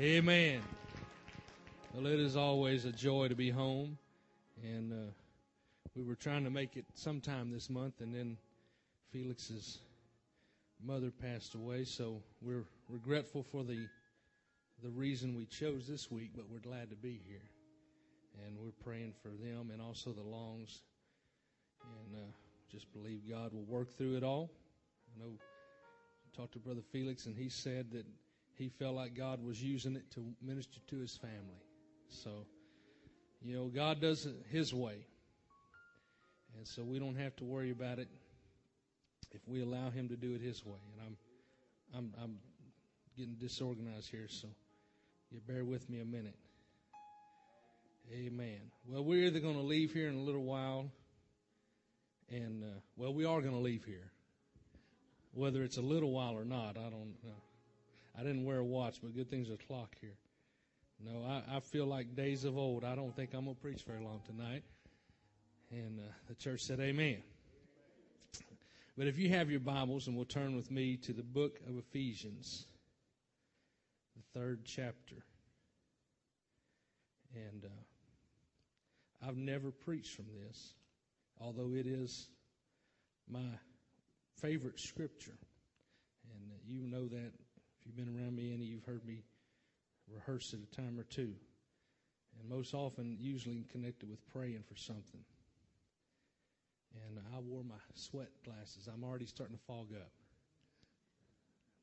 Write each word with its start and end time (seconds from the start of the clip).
Amen. 0.00 0.62
Well, 1.92 2.06
it 2.06 2.18
is 2.18 2.34
always 2.34 2.86
a 2.86 2.90
joy 2.90 3.28
to 3.28 3.34
be 3.34 3.50
home, 3.50 3.98
and 4.62 4.94
uh, 4.94 5.12
we 5.94 6.02
were 6.02 6.14
trying 6.14 6.44
to 6.44 6.50
make 6.50 6.78
it 6.78 6.86
sometime 6.94 7.50
this 7.50 7.68
month, 7.68 8.00
and 8.00 8.14
then 8.14 8.38
Felix's 9.12 9.80
mother 10.82 11.10
passed 11.10 11.54
away, 11.54 11.84
so 11.84 12.22
we're 12.40 12.64
regretful 12.88 13.42
for 13.42 13.62
the 13.62 13.86
the 14.82 14.88
reason 14.88 15.36
we 15.36 15.44
chose 15.44 15.86
this 15.86 16.10
week, 16.10 16.30
but 16.34 16.46
we're 16.50 16.60
glad 16.60 16.88
to 16.88 16.96
be 16.96 17.20
here, 17.28 17.50
and 18.46 18.56
we're 18.58 18.72
praying 18.82 19.12
for 19.20 19.28
them 19.28 19.68
and 19.70 19.82
also 19.82 20.12
the 20.12 20.22
Longs, 20.22 20.80
and 21.82 22.16
uh, 22.16 22.32
just 22.72 22.90
believe 22.94 23.20
God 23.28 23.52
will 23.52 23.64
work 23.64 23.94
through 23.98 24.16
it 24.16 24.22
all. 24.22 24.50
I 25.14 25.22
know 25.22 25.32
I 25.34 26.36
talked 26.38 26.54
to 26.54 26.58
Brother 26.58 26.80
Felix, 26.90 27.26
and 27.26 27.36
he 27.36 27.50
said 27.50 27.90
that 27.92 28.06
he 28.60 28.68
felt 28.68 28.94
like 28.94 29.14
God 29.14 29.42
was 29.42 29.62
using 29.62 29.96
it 29.96 30.10
to 30.12 30.34
minister 30.42 30.80
to 30.88 30.98
his 30.98 31.16
family. 31.16 31.64
So, 32.10 32.44
you 33.40 33.56
know, 33.56 33.70
God 33.74 34.02
does 34.02 34.26
it 34.26 34.34
His 34.50 34.74
way. 34.74 35.06
And 36.58 36.66
so 36.66 36.84
we 36.84 36.98
don't 36.98 37.16
have 37.16 37.34
to 37.36 37.44
worry 37.44 37.70
about 37.70 37.98
it 37.98 38.08
if 39.32 39.40
we 39.46 39.62
allow 39.62 39.88
Him 39.88 40.08
to 40.08 40.16
do 40.16 40.34
it 40.34 40.42
His 40.42 40.62
way. 40.62 40.76
And 40.92 41.06
I'm, 41.06 41.16
I'm, 41.96 42.22
I'm 42.22 42.38
getting 43.16 43.36
disorganized 43.36 44.10
here, 44.10 44.26
so 44.28 44.48
you 45.30 45.40
bear 45.40 45.64
with 45.64 45.88
me 45.88 46.00
a 46.00 46.04
minute. 46.04 46.36
Amen. 48.12 48.60
Well, 48.86 49.04
we're 49.04 49.24
either 49.26 49.40
going 49.40 49.54
to 49.54 49.62
leave 49.62 49.94
here 49.94 50.08
in 50.08 50.16
a 50.16 50.22
little 50.22 50.44
while, 50.44 50.90
and, 52.28 52.62
uh, 52.62 52.80
well, 52.96 53.14
we 53.14 53.24
are 53.24 53.40
going 53.40 53.54
to 53.54 53.60
leave 53.60 53.84
here. 53.84 54.10
Whether 55.32 55.62
it's 55.62 55.78
a 55.78 55.82
little 55.82 56.10
while 56.10 56.34
or 56.34 56.44
not, 56.44 56.76
I 56.76 56.90
don't 56.90 57.14
know. 57.24 57.49
I 58.20 58.22
didn't 58.22 58.44
wear 58.44 58.58
a 58.58 58.64
watch, 58.64 58.98
but 59.02 59.14
good 59.14 59.30
thing's 59.30 59.48
a 59.48 59.56
clock 59.56 59.96
here. 59.98 60.18
No, 61.02 61.24
I, 61.24 61.56
I 61.56 61.60
feel 61.60 61.86
like 61.86 62.14
days 62.14 62.44
of 62.44 62.58
old. 62.58 62.84
I 62.84 62.94
don't 62.94 63.16
think 63.16 63.30
I'm 63.32 63.44
going 63.44 63.56
to 63.56 63.62
preach 63.62 63.82
very 63.84 64.04
long 64.04 64.20
tonight. 64.26 64.62
And 65.70 65.98
uh, 66.00 66.12
the 66.28 66.34
church 66.34 66.60
said, 66.60 66.80
Amen. 66.80 67.22
But 68.98 69.06
if 69.06 69.18
you 69.18 69.30
have 69.30 69.50
your 69.50 69.60
Bibles, 69.60 70.06
and 70.06 70.16
we'll 70.16 70.26
turn 70.26 70.54
with 70.54 70.70
me 70.70 70.98
to 70.98 71.14
the 71.14 71.22
book 71.22 71.58
of 71.66 71.78
Ephesians, 71.78 72.66
the 74.14 74.38
third 74.38 74.66
chapter. 74.66 75.24
And 77.34 77.64
uh, 77.64 79.26
I've 79.26 79.38
never 79.38 79.70
preached 79.70 80.14
from 80.14 80.26
this, 80.46 80.74
although 81.40 81.72
it 81.74 81.86
is 81.86 82.28
my 83.30 83.48
favorite 84.42 84.78
scripture. 84.78 85.38
And 86.34 86.50
uh, 86.50 86.58
you 86.66 86.82
know 86.82 87.08
that 87.08 87.32
you've 87.90 88.06
been 88.06 88.16
around 88.16 88.36
me 88.36 88.52
any, 88.52 88.64
you've 88.64 88.84
heard 88.84 89.04
me 89.04 89.22
rehearse 90.08 90.52
it 90.52 90.60
a 90.62 90.76
time 90.76 90.98
or 90.98 91.02
two. 91.04 91.32
And 92.38 92.48
most 92.48 92.72
often, 92.72 93.16
usually 93.18 93.66
connected 93.72 94.08
with 94.08 94.24
praying 94.32 94.62
for 94.68 94.76
something. 94.76 95.24
And 96.94 97.18
I 97.34 97.40
wore 97.40 97.64
my 97.64 97.74
sweat 97.94 98.28
glasses. 98.44 98.88
I'm 98.92 99.02
already 99.04 99.26
starting 99.26 99.56
to 99.56 99.62
fog 99.64 99.88
up. 99.94 100.10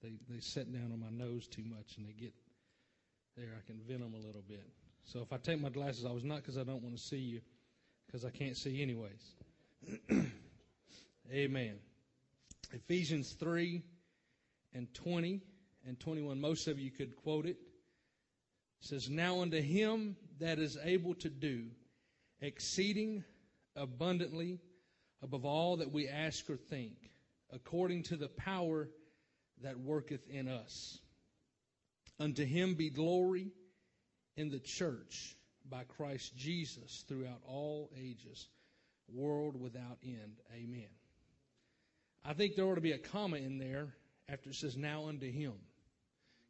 They 0.01 0.13
they 0.29 0.39
set 0.39 0.71
down 0.71 0.91
on 0.93 0.99
my 0.99 1.09
nose 1.09 1.47
too 1.47 1.63
much, 1.65 1.97
and 1.97 2.07
they 2.07 2.13
get 2.13 2.33
there. 3.35 3.49
I 3.57 3.65
can 3.65 3.79
vent 3.87 3.99
them 3.99 4.13
a 4.13 4.25
little 4.25 4.43
bit. 4.47 4.65
So 5.03 5.19
if 5.19 5.33
I 5.33 5.37
take 5.37 5.61
my 5.61 5.69
glasses 5.69 6.05
I 6.05 6.11
was 6.11 6.23
not 6.23 6.37
because 6.37 6.57
I 6.57 6.63
don't 6.63 6.83
want 6.83 6.95
to 6.95 7.01
see 7.01 7.17
you, 7.17 7.41
because 8.05 8.23
I 8.23 8.29
can't 8.29 8.55
see 8.55 8.81
anyways. 8.81 9.35
Amen. 11.31 11.75
Ephesians 12.73 13.31
3 13.39 13.81
and 14.73 14.93
20 14.93 15.41
and 15.87 15.99
21. 15.99 16.39
Most 16.39 16.67
of 16.67 16.79
you 16.79 16.91
could 16.91 17.15
quote 17.15 17.45
it. 17.45 17.57
It 18.81 18.87
says, 18.87 19.09
Now 19.09 19.41
unto 19.41 19.61
him 19.61 20.15
that 20.39 20.59
is 20.59 20.77
able 20.83 21.15
to 21.15 21.29
do 21.29 21.65
exceeding 22.41 23.23
abundantly 23.75 24.59
above 25.23 25.45
all 25.45 25.77
that 25.77 25.91
we 25.91 26.07
ask 26.07 26.49
or 26.49 26.57
think, 26.57 26.93
according 27.51 28.03
to 28.03 28.17
the 28.17 28.27
power 28.27 28.89
that 29.63 29.79
worketh 29.79 30.27
in 30.29 30.47
us. 30.47 30.99
Unto 32.19 32.45
him 32.45 32.75
be 32.75 32.89
glory 32.89 33.51
in 34.35 34.49
the 34.49 34.59
church 34.59 35.35
by 35.69 35.83
Christ 35.83 36.35
Jesus 36.35 37.03
throughout 37.07 37.41
all 37.47 37.89
ages, 37.97 38.47
world 39.07 39.59
without 39.59 39.97
end. 40.03 40.37
Amen. 40.53 40.89
I 42.23 42.33
think 42.33 42.55
there 42.55 42.65
ought 42.65 42.75
to 42.75 42.81
be 42.81 42.91
a 42.91 42.97
comma 42.97 43.37
in 43.37 43.57
there 43.57 43.95
after 44.29 44.49
it 44.49 44.55
says, 44.55 44.77
Now 44.77 45.07
unto 45.07 45.31
him. 45.31 45.53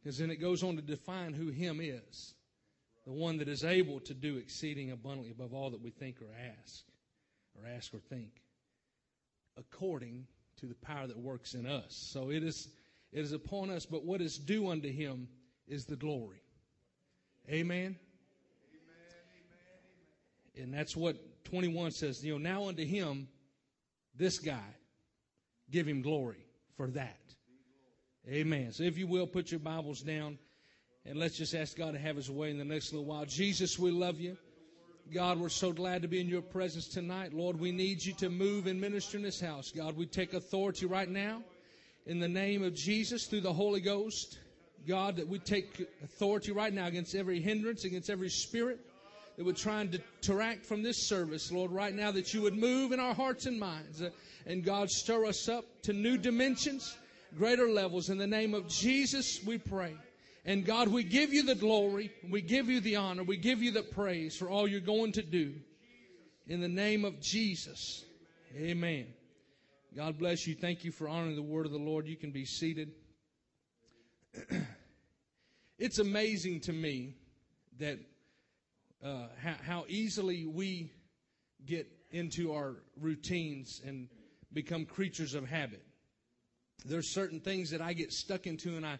Because 0.07 0.19
then 0.19 0.31
it 0.31 0.37
goes 0.37 0.63
on 0.63 0.77
to 0.77 0.81
define 0.81 1.33
who 1.33 1.49
Him 1.49 1.81
is 1.83 2.33
the 3.05 3.11
one 3.11 3.39
that 3.39 3.49
is 3.49 3.65
able 3.65 3.99
to 3.99 4.13
do 4.13 4.37
exceeding 4.37 4.89
abundantly 4.91 5.31
above 5.31 5.53
all 5.53 5.69
that 5.71 5.81
we 5.81 5.89
think 5.89 6.21
or 6.21 6.33
ask, 6.61 6.85
or 7.53 7.69
ask 7.69 7.93
or 7.93 7.99
think, 7.99 8.41
according 9.57 10.25
to 10.61 10.65
the 10.65 10.75
power 10.75 11.07
that 11.07 11.17
works 11.17 11.55
in 11.55 11.65
us. 11.65 11.93
So 12.13 12.31
it 12.31 12.41
is, 12.41 12.69
it 13.11 13.19
is 13.19 13.33
upon 13.33 13.69
us, 13.69 13.85
but 13.85 14.05
what 14.05 14.21
is 14.21 14.37
due 14.37 14.69
unto 14.69 14.89
Him 14.89 15.27
is 15.67 15.83
the 15.83 15.97
glory. 15.97 16.41
Amen? 17.49 17.97
And 20.55 20.73
that's 20.73 20.95
what 20.95 21.17
21 21.43 21.91
says. 21.91 22.23
You 22.23 22.39
know, 22.39 22.49
now 22.49 22.69
unto 22.69 22.85
Him, 22.85 23.27
this 24.15 24.39
guy, 24.39 24.73
give 25.69 25.85
Him 25.85 26.01
glory 26.01 26.45
for 26.77 26.87
that. 26.91 27.27
Amen. 28.29 28.73
So 28.73 28.83
if 28.83 28.97
you 28.97 29.07
will, 29.07 29.25
put 29.25 29.51
your 29.51 29.61
Bibles 29.61 30.01
down 30.01 30.37
and 31.05 31.17
let's 31.17 31.37
just 31.37 31.55
ask 31.55 31.77
God 31.77 31.93
to 31.93 31.99
have 31.99 32.17
his 32.17 32.29
way 32.29 32.49
in 32.49 32.57
the 32.57 32.65
next 32.65 32.91
little 32.91 33.05
while. 33.05 33.23
Jesus, 33.23 33.79
we 33.79 33.89
love 33.89 34.19
you. 34.19 34.35
God, 35.13 35.39
we're 35.39 35.47
so 35.47 35.71
glad 35.71 36.01
to 36.01 36.09
be 36.09 36.19
in 36.19 36.27
your 36.27 36.41
presence 36.41 36.89
tonight. 36.89 37.33
Lord, 37.33 37.57
we 37.57 37.71
need 37.71 38.03
you 38.03 38.11
to 38.15 38.29
move 38.29 38.67
and 38.67 38.81
minister 38.81 39.15
in 39.15 39.23
this 39.23 39.39
house. 39.39 39.71
God, 39.71 39.95
we 39.95 40.05
take 40.05 40.33
authority 40.33 40.85
right 40.85 41.07
now 41.07 41.41
in 42.05 42.19
the 42.19 42.27
name 42.27 42.63
of 42.63 42.75
Jesus 42.75 43.27
through 43.27 43.41
the 43.41 43.53
Holy 43.53 43.79
Ghost. 43.79 44.39
God, 44.85 45.15
that 45.15 45.27
we 45.29 45.39
take 45.39 45.87
authority 46.03 46.51
right 46.51 46.73
now 46.73 46.87
against 46.87 47.15
every 47.15 47.39
hindrance, 47.39 47.85
against 47.85 48.09
every 48.09 48.29
spirit 48.29 48.81
that 49.37 49.45
would 49.45 49.55
try 49.55 49.79
and 49.79 49.91
detract 49.91 50.65
from 50.65 50.83
this 50.83 51.07
service, 51.07 51.49
Lord, 51.49 51.71
right 51.71 51.95
now 51.95 52.11
that 52.11 52.33
you 52.33 52.41
would 52.41 52.57
move 52.57 52.91
in 52.91 52.99
our 52.99 53.13
hearts 53.13 53.45
and 53.45 53.57
minds. 53.57 54.03
and 54.45 54.65
God, 54.65 54.91
stir 54.91 55.23
us 55.23 55.47
up 55.47 55.63
to 55.83 55.93
new 55.93 56.17
dimensions 56.17 56.97
greater 57.35 57.67
levels. 57.67 58.09
In 58.09 58.17
the 58.17 58.27
name 58.27 58.53
of 58.53 58.67
Jesus, 58.67 59.43
we 59.43 59.57
pray. 59.57 59.95
And 60.45 60.65
God, 60.65 60.87
we 60.87 61.03
give 61.03 61.33
you 61.33 61.43
the 61.43 61.55
glory, 61.55 62.11
we 62.29 62.41
give 62.41 62.69
you 62.69 62.79
the 62.79 62.95
honor, 62.95 63.23
we 63.23 63.35
give 63.35 63.61
you 63.61 63.71
the 63.71 63.83
praise 63.83 64.37
for 64.37 64.49
all 64.49 64.67
you're 64.67 64.79
going 64.79 65.11
to 65.13 65.21
do. 65.23 65.53
In 66.47 66.61
the 66.61 66.69
name 66.69 67.03
of 67.03 67.19
Jesus, 67.19 68.05
amen. 68.55 69.07
God 69.93 70.17
bless 70.17 70.47
you. 70.47 70.55
Thank 70.55 70.85
you 70.85 70.91
for 70.91 71.09
honoring 71.09 71.35
the 71.35 71.41
word 71.41 71.65
of 71.65 71.73
the 71.73 71.77
Lord. 71.77 72.07
You 72.07 72.15
can 72.15 72.31
be 72.31 72.45
seated. 72.45 72.91
it's 75.77 75.99
amazing 75.99 76.61
to 76.61 76.71
me 76.71 77.15
that 77.79 77.99
uh, 79.03 79.27
how, 79.43 79.55
how 79.65 79.85
easily 79.89 80.45
we 80.45 80.91
get 81.65 81.87
into 82.11 82.53
our 82.53 82.75
routines 83.01 83.81
and 83.85 84.07
become 84.53 84.85
creatures 84.85 85.33
of 85.33 85.45
habit 85.45 85.83
there's 86.87 87.13
certain 87.13 87.39
things 87.39 87.71
that 87.71 87.81
I 87.81 87.93
get 87.93 88.11
stuck 88.11 88.47
into 88.47 88.75
and 88.75 88.85
I 88.85 88.97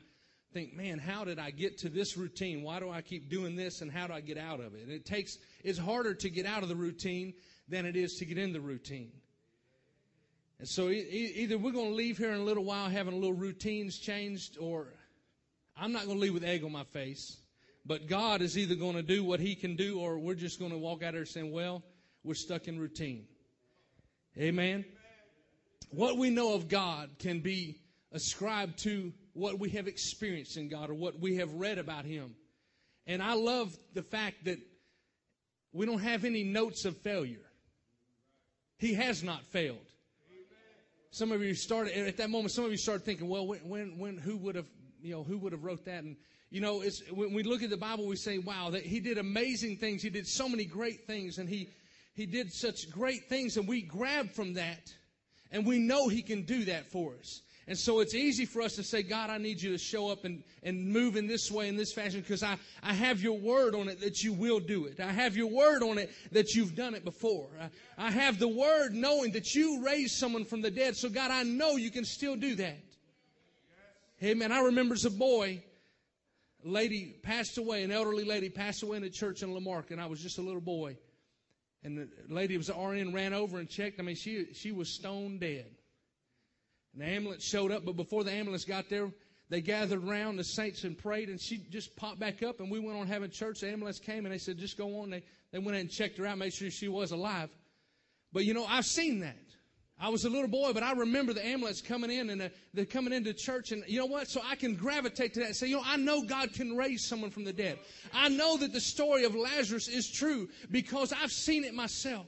think, 0.53 0.73
man, 0.73 0.97
how 0.97 1.23
did 1.23 1.39
I 1.39 1.51
get 1.51 1.77
to 1.79 1.89
this 1.89 2.17
routine? 2.17 2.63
Why 2.63 2.79
do 2.79 2.89
I 2.89 3.01
keep 3.01 3.29
doing 3.29 3.55
this 3.55 3.81
and 3.81 3.91
how 3.91 4.07
do 4.07 4.13
I 4.13 4.21
get 4.21 4.37
out 4.37 4.59
of 4.59 4.75
it? 4.75 4.83
And 4.83 4.91
it 4.91 5.05
takes, 5.05 5.37
it's 5.63 5.77
harder 5.77 6.13
to 6.15 6.29
get 6.29 6.45
out 6.45 6.63
of 6.63 6.69
the 6.69 6.75
routine 6.75 7.33
than 7.67 7.85
it 7.85 7.95
is 7.95 8.15
to 8.15 8.25
get 8.25 8.37
in 8.37 8.53
the 8.53 8.61
routine. 8.61 9.11
And 10.59 10.67
so 10.67 10.89
either 10.89 11.57
we're 11.57 11.71
going 11.71 11.89
to 11.89 11.95
leave 11.95 12.17
here 12.17 12.31
in 12.31 12.39
a 12.39 12.43
little 12.43 12.63
while 12.63 12.89
having 12.89 13.13
a 13.13 13.17
little 13.17 13.35
routines 13.35 13.99
changed 13.99 14.57
or 14.59 14.87
I'm 15.75 15.91
not 15.91 16.05
going 16.05 16.17
to 16.17 16.21
leave 16.21 16.33
with 16.33 16.43
egg 16.43 16.63
on 16.63 16.71
my 16.71 16.85
face. 16.85 17.37
But 17.85 18.07
God 18.07 18.41
is 18.41 18.57
either 18.57 18.75
going 18.75 18.95
to 18.95 19.03
do 19.03 19.23
what 19.23 19.39
He 19.39 19.55
can 19.55 19.75
do 19.75 19.99
or 19.99 20.17
we're 20.17 20.35
just 20.35 20.59
going 20.59 20.71
to 20.71 20.77
walk 20.77 21.03
out 21.03 21.13
here 21.13 21.25
saying, 21.25 21.51
well, 21.51 21.83
we're 22.23 22.33
stuck 22.33 22.67
in 22.67 22.79
routine. 22.79 23.27
Amen. 24.37 24.85
What 25.89 26.17
we 26.17 26.29
know 26.29 26.53
of 26.53 26.67
God 26.67 27.09
can 27.19 27.39
be 27.39 27.79
ascribed 28.11 28.79
to 28.79 29.13
what 29.33 29.59
we 29.59 29.69
have 29.71 29.87
experienced 29.87 30.57
in 30.57 30.67
God 30.67 30.89
or 30.89 30.93
what 30.93 31.19
we 31.19 31.37
have 31.37 31.53
read 31.53 31.77
about 31.77 32.05
Him. 32.05 32.35
And 33.05 33.21
I 33.21 33.33
love 33.33 33.75
the 33.93 34.03
fact 34.03 34.45
that 34.45 34.59
we 35.71 35.85
don't 35.85 35.99
have 35.99 36.25
any 36.25 36.43
notes 36.43 36.85
of 36.85 36.97
failure. 36.97 37.45
He 38.77 38.93
has 38.95 39.23
not 39.23 39.43
failed. 39.45 39.77
Some 41.11 41.31
of 41.31 41.41
you 41.41 41.53
started 41.55 41.97
at 41.97 42.17
that 42.17 42.29
moment. 42.29 42.51
Some 42.51 42.65
of 42.65 42.71
you 42.71 42.77
started 42.77 43.05
thinking, 43.05 43.27
"Well, 43.27 43.47
when, 43.47 43.97
when, 43.97 44.17
who 44.17 44.37
would 44.37 44.55
have, 44.55 44.67
you 45.01 45.13
know, 45.13 45.23
who 45.23 45.37
would 45.37 45.51
have 45.51 45.63
wrote 45.63 45.85
that?" 45.85 46.03
And 46.03 46.17
you 46.49 46.61
know, 46.61 46.81
it's, 46.81 47.01
when 47.11 47.33
we 47.33 47.43
look 47.43 47.63
at 47.63 47.69
the 47.69 47.77
Bible, 47.77 48.05
we 48.05 48.17
say, 48.17 48.37
"Wow, 48.37 48.71
that 48.71 48.83
he 48.83 48.99
did 48.99 49.17
amazing 49.17 49.77
things. 49.77 50.03
He 50.03 50.09
did 50.09 50.27
so 50.27 50.49
many 50.49 50.65
great 50.65 51.07
things, 51.07 51.37
and 51.37 51.47
he 51.47 51.69
he 52.13 52.25
did 52.25 52.51
such 52.53 52.89
great 52.91 53.29
things." 53.29 53.57
And 53.57 53.67
we 53.67 53.81
grab 53.81 54.31
from 54.31 54.53
that 54.55 54.93
and 55.51 55.65
we 55.65 55.79
know 55.79 56.07
He 56.07 56.21
can 56.21 56.43
do 56.43 56.65
that 56.65 56.91
for 56.91 57.13
us. 57.19 57.41
And 57.69 57.77
so 57.77 57.99
it's 57.99 58.15
easy 58.15 58.45
for 58.45 58.61
us 58.61 58.75
to 58.77 58.83
say, 58.83 59.03
God, 59.03 59.29
I 59.29 59.37
need 59.37 59.61
you 59.61 59.71
to 59.71 59.77
show 59.77 60.09
up 60.09 60.23
and, 60.23 60.41
and 60.63 60.87
move 60.87 61.17
in 61.17 61.27
this 61.27 61.51
way, 61.51 61.67
in 61.67 61.75
this 61.75 61.91
fashion, 61.91 62.21
because 62.21 62.41
I, 62.41 62.57
I 62.81 62.93
have 62.93 63.21
your 63.21 63.37
word 63.37 63.75
on 63.75 63.89
it 63.89 63.99
that 63.99 64.23
you 64.23 64.31
will 64.31 64.61
do 64.61 64.85
it. 64.85 65.01
I 65.01 65.11
have 65.11 65.35
your 65.35 65.47
word 65.47 65.83
on 65.83 65.97
it 65.97 66.09
that 66.31 66.55
you've 66.55 66.75
done 66.75 66.95
it 66.95 67.03
before. 67.03 67.47
I, 67.59 68.07
I 68.07 68.11
have 68.11 68.39
the 68.39 68.47
word 68.47 68.93
knowing 68.93 69.33
that 69.33 69.53
you 69.53 69.83
raised 69.83 70.15
someone 70.15 70.45
from 70.45 70.61
the 70.61 70.71
dead. 70.71 70.95
So 70.95 71.09
God, 71.09 71.29
I 71.29 71.43
know 71.43 71.75
you 71.75 71.91
can 71.91 72.05
still 72.05 72.37
do 72.37 72.55
that. 72.55 72.79
Hey 74.15 74.33
man, 74.33 74.53
I 74.53 74.61
remember 74.61 74.93
as 74.93 75.03
a 75.03 75.11
boy, 75.11 75.61
a 76.65 76.67
lady 76.67 77.17
passed 77.21 77.57
away, 77.57 77.83
an 77.83 77.91
elderly 77.91 78.23
lady 78.23 78.49
passed 78.49 78.81
away 78.81 78.95
in 78.97 79.03
a 79.03 79.09
church 79.09 79.43
in 79.43 79.53
La 79.53 79.59
Marque, 79.59 79.91
and 79.91 79.99
I 79.99 80.05
was 80.05 80.21
just 80.21 80.37
a 80.37 80.41
little 80.41 80.61
boy. 80.61 80.97
And 81.83 81.97
the 81.97 82.09
lady 82.27 82.57
was 82.57 82.69
an 82.69 82.79
RN, 82.79 83.13
ran 83.13 83.33
over 83.33 83.59
and 83.59 83.69
checked. 83.69 83.99
I 83.99 84.03
mean, 84.03 84.15
she, 84.15 84.47
she 84.53 84.71
was 84.71 84.89
stone 84.89 85.37
dead. 85.37 85.71
And 86.93 87.01
the 87.01 87.05
ambulance 87.05 87.43
showed 87.43 87.71
up, 87.71 87.85
but 87.85 87.95
before 87.95 88.23
the 88.23 88.31
ambulance 88.31 88.65
got 88.65 88.89
there, 88.89 89.11
they 89.49 89.61
gathered 89.61 90.03
around 90.03 90.37
the 90.37 90.43
saints 90.43 90.83
and 90.83 90.97
prayed, 90.97 91.29
and 91.29 91.39
she 91.39 91.57
just 91.57 91.95
popped 91.95 92.19
back 92.19 92.43
up, 92.43 92.59
and 92.59 92.69
we 92.69 92.79
went 92.79 92.97
on 92.97 93.07
having 93.07 93.29
church. 93.29 93.61
The 93.61 93.69
ambulance 93.69 93.99
came, 93.99 94.25
and 94.25 94.33
they 94.33 94.39
said, 94.39 94.57
just 94.57 94.77
go 94.77 94.99
on. 95.01 95.09
They, 95.09 95.23
they 95.51 95.59
went 95.59 95.75
in 95.75 95.81
and 95.81 95.89
checked 95.89 96.17
her 96.17 96.25
out, 96.25 96.37
made 96.37 96.53
sure 96.53 96.69
she 96.69 96.89
was 96.89 97.11
alive. 97.11 97.49
But 98.33 98.43
you 98.43 98.53
know, 98.53 98.65
I've 98.65 98.85
seen 98.85 99.21
that. 99.21 99.46
I 99.99 100.09
was 100.09 100.25
a 100.25 100.29
little 100.29 100.47
boy, 100.47 100.73
but 100.73 100.83
I 100.83 100.91
remember 100.91 101.33
the 101.33 101.43
ambulance 101.45 101.81
coming 101.81 102.11
in 102.11 102.29
and 102.29 102.51
they're 102.73 102.85
coming 102.85 103.13
into 103.13 103.33
church. 103.33 103.71
And 103.71 103.83
you 103.87 103.97
know 103.97 104.05
what? 104.05 104.27
So 104.29 104.41
I 104.45 104.55
can 104.55 104.75
gravitate 104.75 105.33
to 105.33 105.39
that 105.39 105.45
and 105.47 105.55
say, 105.55 105.67
you 105.67 105.77
know, 105.77 105.83
I 105.83 105.97
know 105.97 106.21
God 106.21 106.53
can 106.53 106.77
raise 106.77 107.07
someone 107.07 107.31
from 107.31 107.45
the 107.45 107.53
dead. 107.53 107.79
I 108.13 108.29
know 108.29 108.57
that 108.57 108.73
the 108.73 108.79
story 108.79 109.23
of 109.23 109.33
Lazarus 109.33 109.87
is 109.87 110.09
true 110.09 110.49
because 110.69 111.11
I've 111.11 111.31
seen 111.31 111.63
it 111.63 111.73
myself. 111.73 112.27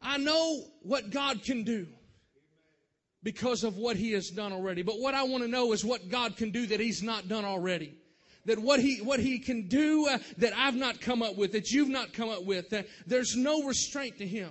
I 0.00 0.18
know 0.18 0.62
what 0.82 1.10
God 1.10 1.42
can 1.42 1.64
do 1.64 1.88
because 3.24 3.64
of 3.64 3.76
what 3.76 3.96
he 3.96 4.12
has 4.12 4.30
done 4.30 4.52
already. 4.52 4.82
But 4.82 5.00
what 5.00 5.14
I 5.14 5.24
want 5.24 5.42
to 5.42 5.48
know 5.48 5.72
is 5.72 5.84
what 5.84 6.08
God 6.08 6.36
can 6.36 6.50
do 6.50 6.64
that 6.66 6.78
he's 6.78 7.02
not 7.02 7.28
done 7.28 7.44
already. 7.44 7.94
That 8.46 8.58
what 8.58 8.80
he, 8.80 9.02
what 9.02 9.20
he 9.20 9.38
can 9.40 9.68
do 9.68 10.06
uh, 10.08 10.18
that 10.38 10.52
I've 10.56 10.76
not 10.76 11.00
come 11.00 11.22
up 11.22 11.36
with, 11.36 11.52
that 11.52 11.70
you've 11.70 11.90
not 11.90 12.12
come 12.12 12.30
up 12.30 12.44
with, 12.44 12.70
that 12.70 12.86
there's 13.06 13.36
no 13.36 13.64
restraint 13.64 14.18
to 14.18 14.26
him. 14.26 14.50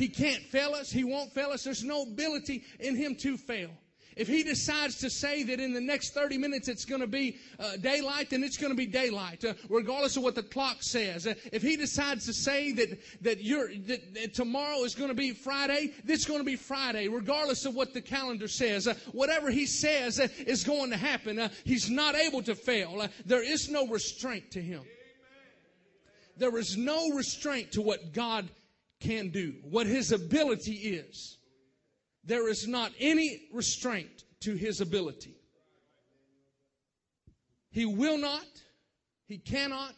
He 0.00 0.08
can't 0.08 0.42
fail 0.44 0.72
us. 0.74 0.90
He 0.90 1.04
won't 1.04 1.30
fail 1.34 1.50
us. 1.50 1.62
There's 1.62 1.84
no 1.84 2.04
ability 2.04 2.64
in 2.78 2.96
him 2.96 3.14
to 3.16 3.36
fail. 3.36 3.68
If 4.16 4.28
he 4.28 4.42
decides 4.42 4.96
to 5.00 5.10
say 5.10 5.42
that 5.42 5.60
in 5.60 5.74
the 5.74 5.80
next 5.80 6.14
30 6.14 6.38
minutes 6.38 6.68
it's 6.68 6.86
going 6.86 7.02
to 7.02 7.06
be 7.06 7.36
uh, 7.58 7.76
daylight, 7.76 8.30
then 8.30 8.42
it's 8.42 8.56
going 8.56 8.72
to 8.72 8.76
be 8.76 8.86
daylight, 8.86 9.44
uh, 9.44 9.52
regardless 9.68 10.16
of 10.16 10.22
what 10.22 10.34
the 10.34 10.42
clock 10.42 10.78
says. 10.80 11.26
Uh, 11.26 11.34
if 11.52 11.60
he 11.60 11.76
decides 11.76 12.24
to 12.24 12.32
say 12.32 12.72
that 12.72 12.98
that, 13.20 13.38
that, 13.86 14.14
that 14.14 14.34
tomorrow 14.34 14.84
is 14.84 14.94
going 14.94 15.10
to 15.10 15.14
be 15.14 15.32
Friday, 15.32 15.92
it's 16.06 16.24
going 16.24 16.40
to 16.40 16.44
be 16.44 16.56
Friday, 16.56 17.06
regardless 17.08 17.66
of 17.66 17.74
what 17.74 17.92
the 17.92 18.00
calendar 18.00 18.48
says. 18.48 18.88
Uh, 18.88 18.94
whatever 19.12 19.50
he 19.50 19.66
says 19.66 20.18
uh, 20.18 20.28
is 20.46 20.64
going 20.64 20.88
to 20.90 20.96
happen. 20.96 21.38
Uh, 21.38 21.50
he's 21.64 21.90
not 21.90 22.14
able 22.14 22.42
to 22.42 22.54
fail. 22.54 23.06
there 23.26 23.44
is 23.44 23.68
no 23.68 23.86
restraint 23.86 24.50
to 24.52 24.62
him. 24.62 24.80
There 26.38 26.56
is 26.56 26.74
no 26.74 27.10
restraint 27.10 27.72
to 27.72 27.82
what 27.82 28.14
God 28.14 28.48
can 29.00 29.30
do, 29.30 29.54
what 29.62 29.86
his 29.86 30.12
ability 30.12 30.72
is. 30.72 31.38
There 32.24 32.48
is 32.48 32.68
not 32.68 32.92
any 33.00 33.48
restraint 33.52 34.24
to 34.40 34.54
his 34.54 34.80
ability. 34.80 35.34
He 37.70 37.86
will 37.86 38.18
not, 38.18 38.46
he 39.26 39.38
cannot 39.38 39.94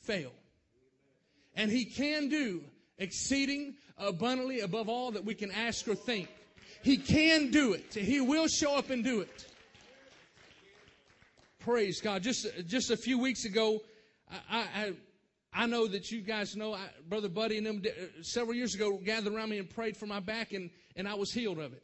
fail. 0.00 0.32
And 1.54 1.70
he 1.70 1.84
can 1.84 2.28
do 2.28 2.62
exceeding 2.98 3.74
abundantly 3.96 4.60
above 4.60 4.88
all 4.88 5.12
that 5.12 5.24
we 5.24 5.34
can 5.34 5.50
ask 5.50 5.86
or 5.86 5.94
think. 5.94 6.28
He 6.82 6.96
can 6.96 7.50
do 7.50 7.72
it. 7.72 7.94
He 7.94 8.20
will 8.20 8.48
show 8.48 8.76
up 8.76 8.90
and 8.90 9.02
do 9.04 9.20
it. 9.20 9.46
Praise 11.60 12.00
God. 12.00 12.22
Just, 12.22 12.46
just 12.66 12.90
a 12.90 12.96
few 12.96 13.18
weeks 13.18 13.44
ago, 13.44 13.80
I, 14.50 14.58
I, 14.74 14.92
I 15.52 15.66
know 15.66 15.86
that 15.86 16.10
you 16.10 16.20
guys 16.20 16.56
know, 16.56 16.74
I, 16.74 16.88
Brother 17.08 17.28
Buddy 17.28 17.58
and 17.58 17.66
them 17.66 17.82
uh, 17.84 18.22
several 18.22 18.54
years 18.54 18.74
ago 18.74 18.98
gathered 18.98 19.32
around 19.32 19.50
me 19.50 19.58
and 19.58 19.68
prayed 19.68 19.96
for 19.96 20.06
my 20.06 20.20
back, 20.20 20.52
and, 20.52 20.70
and 20.96 21.08
I 21.08 21.14
was 21.14 21.32
healed 21.32 21.58
of 21.58 21.72
it. 21.72 21.82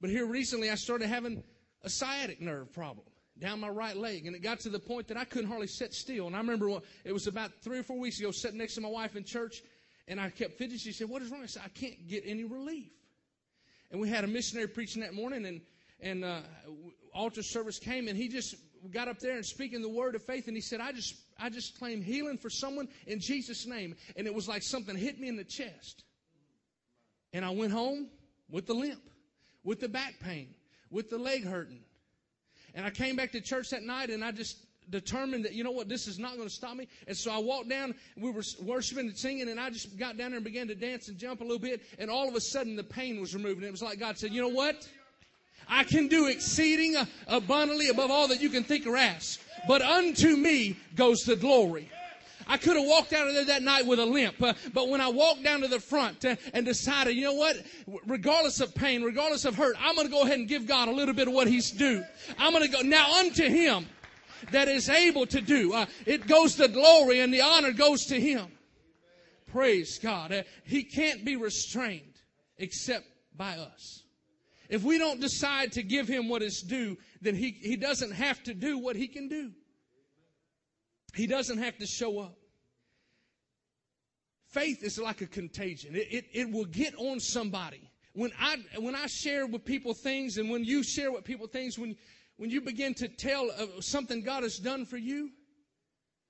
But 0.00 0.10
here 0.10 0.26
recently, 0.26 0.70
I 0.70 0.74
started 0.74 1.08
having 1.08 1.42
a 1.82 1.90
sciatic 1.90 2.40
nerve 2.40 2.72
problem 2.72 3.06
down 3.38 3.60
my 3.60 3.68
right 3.68 3.96
leg, 3.96 4.26
and 4.26 4.34
it 4.34 4.42
got 4.42 4.60
to 4.60 4.70
the 4.70 4.78
point 4.78 5.08
that 5.08 5.16
I 5.16 5.24
couldn't 5.24 5.48
hardly 5.48 5.66
sit 5.66 5.92
still. 5.92 6.26
And 6.26 6.34
I 6.34 6.38
remember 6.38 6.80
it 7.04 7.12
was 7.12 7.26
about 7.26 7.52
three 7.62 7.78
or 7.78 7.82
four 7.82 7.98
weeks 7.98 8.18
ago, 8.18 8.30
sitting 8.30 8.58
next 8.58 8.74
to 8.74 8.80
my 8.80 8.88
wife 8.88 9.16
in 9.16 9.24
church, 9.24 9.62
and 10.08 10.20
I 10.20 10.30
kept 10.30 10.58
fidgeting. 10.58 10.78
She 10.78 10.92
said, 10.92 11.08
"What 11.08 11.22
is 11.22 11.30
wrong?" 11.30 11.42
I 11.42 11.46
said, 11.46 11.62
"I 11.64 11.68
can't 11.68 12.06
get 12.08 12.24
any 12.26 12.44
relief." 12.44 12.90
And 13.90 14.00
we 14.00 14.08
had 14.08 14.24
a 14.24 14.26
missionary 14.26 14.68
preaching 14.68 15.02
that 15.02 15.14
morning, 15.14 15.44
and 15.46 15.60
and 16.00 16.24
uh, 16.24 16.40
altar 17.14 17.42
service 17.42 17.78
came, 17.78 18.08
and 18.08 18.16
he 18.16 18.28
just 18.28 18.54
got 18.92 19.08
up 19.08 19.18
there 19.18 19.36
and 19.36 19.44
speaking 19.44 19.82
the 19.82 19.88
word 19.88 20.14
of 20.14 20.22
faith, 20.22 20.46
and 20.46 20.56
he 20.56 20.60
said, 20.60 20.80
"I 20.80 20.92
just 20.92 21.14
I 21.38 21.50
just 21.50 21.78
claim 21.78 22.02
healing 22.02 22.38
for 22.38 22.50
someone 22.50 22.88
in 23.06 23.20
Jesus' 23.20 23.66
name. 23.66 23.94
And 24.16 24.26
it 24.26 24.34
was 24.34 24.48
like 24.48 24.62
something 24.62 24.96
hit 24.96 25.20
me 25.20 25.28
in 25.28 25.36
the 25.36 25.44
chest. 25.44 26.04
And 27.32 27.44
I 27.44 27.50
went 27.50 27.72
home 27.72 28.08
with 28.50 28.66
the 28.66 28.74
limp, 28.74 29.02
with 29.64 29.80
the 29.80 29.88
back 29.88 30.14
pain, 30.20 30.54
with 30.90 31.10
the 31.10 31.18
leg 31.18 31.44
hurting. 31.44 31.80
And 32.74 32.86
I 32.86 32.90
came 32.90 33.16
back 33.16 33.32
to 33.32 33.40
church 33.40 33.70
that 33.70 33.82
night 33.82 34.10
and 34.10 34.24
I 34.24 34.32
just 34.32 34.58
determined 34.88 35.44
that, 35.44 35.52
you 35.52 35.64
know 35.64 35.72
what, 35.72 35.88
this 35.88 36.06
is 36.06 36.18
not 36.18 36.36
going 36.36 36.48
to 36.48 36.54
stop 36.54 36.76
me. 36.76 36.86
And 37.08 37.16
so 37.16 37.32
I 37.32 37.38
walked 37.38 37.68
down, 37.68 37.94
we 38.16 38.30
were 38.30 38.44
worshiping 38.62 39.08
and 39.08 39.16
singing, 39.16 39.48
and 39.48 39.58
I 39.58 39.68
just 39.68 39.98
got 39.98 40.16
down 40.16 40.30
there 40.30 40.36
and 40.36 40.44
began 40.44 40.68
to 40.68 40.76
dance 40.76 41.08
and 41.08 41.18
jump 41.18 41.40
a 41.40 41.44
little 41.44 41.58
bit. 41.58 41.82
And 41.98 42.08
all 42.08 42.28
of 42.28 42.36
a 42.36 42.40
sudden, 42.40 42.76
the 42.76 42.84
pain 42.84 43.20
was 43.20 43.34
removed. 43.34 43.56
And 43.56 43.64
it 43.64 43.72
was 43.72 43.82
like 43.82 43.98
God 43.98 44.16
said, 44.16 44.32
you 44.32 44.40
know 44.40 44.48
what? 44.48 44.88
I 45.68 45.84
can 45.84 46.08
do 46.08 46.26
exceeding 46.26 46.96
abundantly 47.26 47.88
above 47.88 48.10
all 48.10 48.28
that 48.28 48.40
you 48.40 48.50
can 48.50 48.64
think 48.64 48.86
or 48.86 48.96
ask 48.96 49.40
but 49.66 49.82
unto 49.82 50.36
me 50.36 50.76
goes 50.94 51.24
the 51.24 51.36
glory. 51.36 51.90
I 52.48 52.58
could 52.58 52.76
have 52.76 52.86
walked 52.86 53.12
out 53.12 53.26
of 53.26 53.34
there 53.34 53.46
that 53.46 53.62
night 53.62 53.86
with 53.86 53.98
a 53.98 54.06
limp, 54.06 54.40
uh, 54.40 54.54
but 54.72 54.88
when 54.88 55.00
I 55.00 55.08
walked 55.08 55.42
down 55.42 55.62
to 55.62 55.68
the 55.68 55.80
front 55.80 56.24
uh, 56.24 56.36
and 56.54 56.64
decided, 56.64 57.16
you 57.16 57.22
know 57.22 57.32
what, 57.32 57.56
regardless 58.06 58.60
of 58.60 58.72
pain, 58.72 59.02
regardless 59.02 59.44
of 59.44 59.56
hurt, 59.56 59.74
I'm 59.80 59.96
going 59.96 60.06
to 60.06 60.12
go 60.12 60.22
ahead 60.22 60.38
and 60.38 60.46
give 60.46 60.64
God 60.64 60.86
a 60.86 60.92
little 60.92 61.14
bit 61.14 61.26
of 61.26 61.34
what 61.34 61.48
He's 61.48 61.72
due. 61.72 62.04
I'm 62.38 62.52
going 62.52 62.64
to 62.64 62.70
go 62.70 62.82
now 62.82 63.18
unto 63.18 63.48
Him 63.48 63.86
that 64.52 64.68
is 64.68 64.88
able 64.88 65.26
to 65.26 65.40
do. 65.40 65.72
Uh, 65.72 65.86
it 66.04 66.28
goes 66.28 66.54
the 66.54 66.68
glory 66.68 67.18
and 67.18 67.34
the 67.34 67.40
honor 67.40 67.72
goes 67.72 68.06
to 68.06 68.20
Him. 68.20 68.46
Praise 69.48 69.98
God. 69.98 70.30
Uh, 70.30 70.42
he 70.62 70.84
can't 70.84 71.24
be 71.24 71.34
restrained 71.34 72.14
except 72.58 73.06
by 73.36 73.56
us. 73.56 74.04
If 74.68 74.82
we 74.82 74.98
don't 74.98 75.20
decide 75.20 75.72
to 75.72 75.82
give 75.82 76.08
him 76.08 76.28
what 76.28 76.42
is 76.42 76.60
due, 76.60 76.96
then 77.20 77.34
he, 77.34 77.50
he 77.50 77.76
doesn't 77.76 78.12
have 78.12 78.42
to 78.44 78.54
do 78.54 78.78
what 78.78 78.96
he 78.96 79.08
can 79.08 79.28
do. 79.28 79.52
He 81.14 81.26
doesn't 81.26 81.58
have 81.58 81.78
to 81.78 81.86
show 81.86 82.20
up. 82.20 82.36
Faith 84.50 84.82
is 84.82 84.98
like 84.98 85.20
a 85.20 85.26
contagion. 85.26 85.94
It, 85.94 86.08
it, 86.10 86.24
it 86.32 86.50
will 86.50 86.64
get 86.64 86.94
on 86.96 87.20
somebody. 87.20 87.90
When 88.12 88.32
I, 88.40 88.56
when 88.78 88.94
I 88.94 89.06
share 89.06 89.46
with 89.46 89.64
people 89.64 89.92
things 89.92 90.38
and 90.38 90.48
when 90.48 90.64
you 90.64 90.82
share 90.82 91.12
with 91.12 91.24
people 91.24 91.46
things, 91.46 91.78
when, 91.78 91.96
when 92.36 92.50
you 92.50 92.60
begin 92.60 92.94
to 92.94 93.08
tell 93.08 93.50
something 93.80 94.22
God 94.22 94.42
has 94.42 94.58
done 94.58 94.86
for 94.86 94.96
you, 94.96 95.30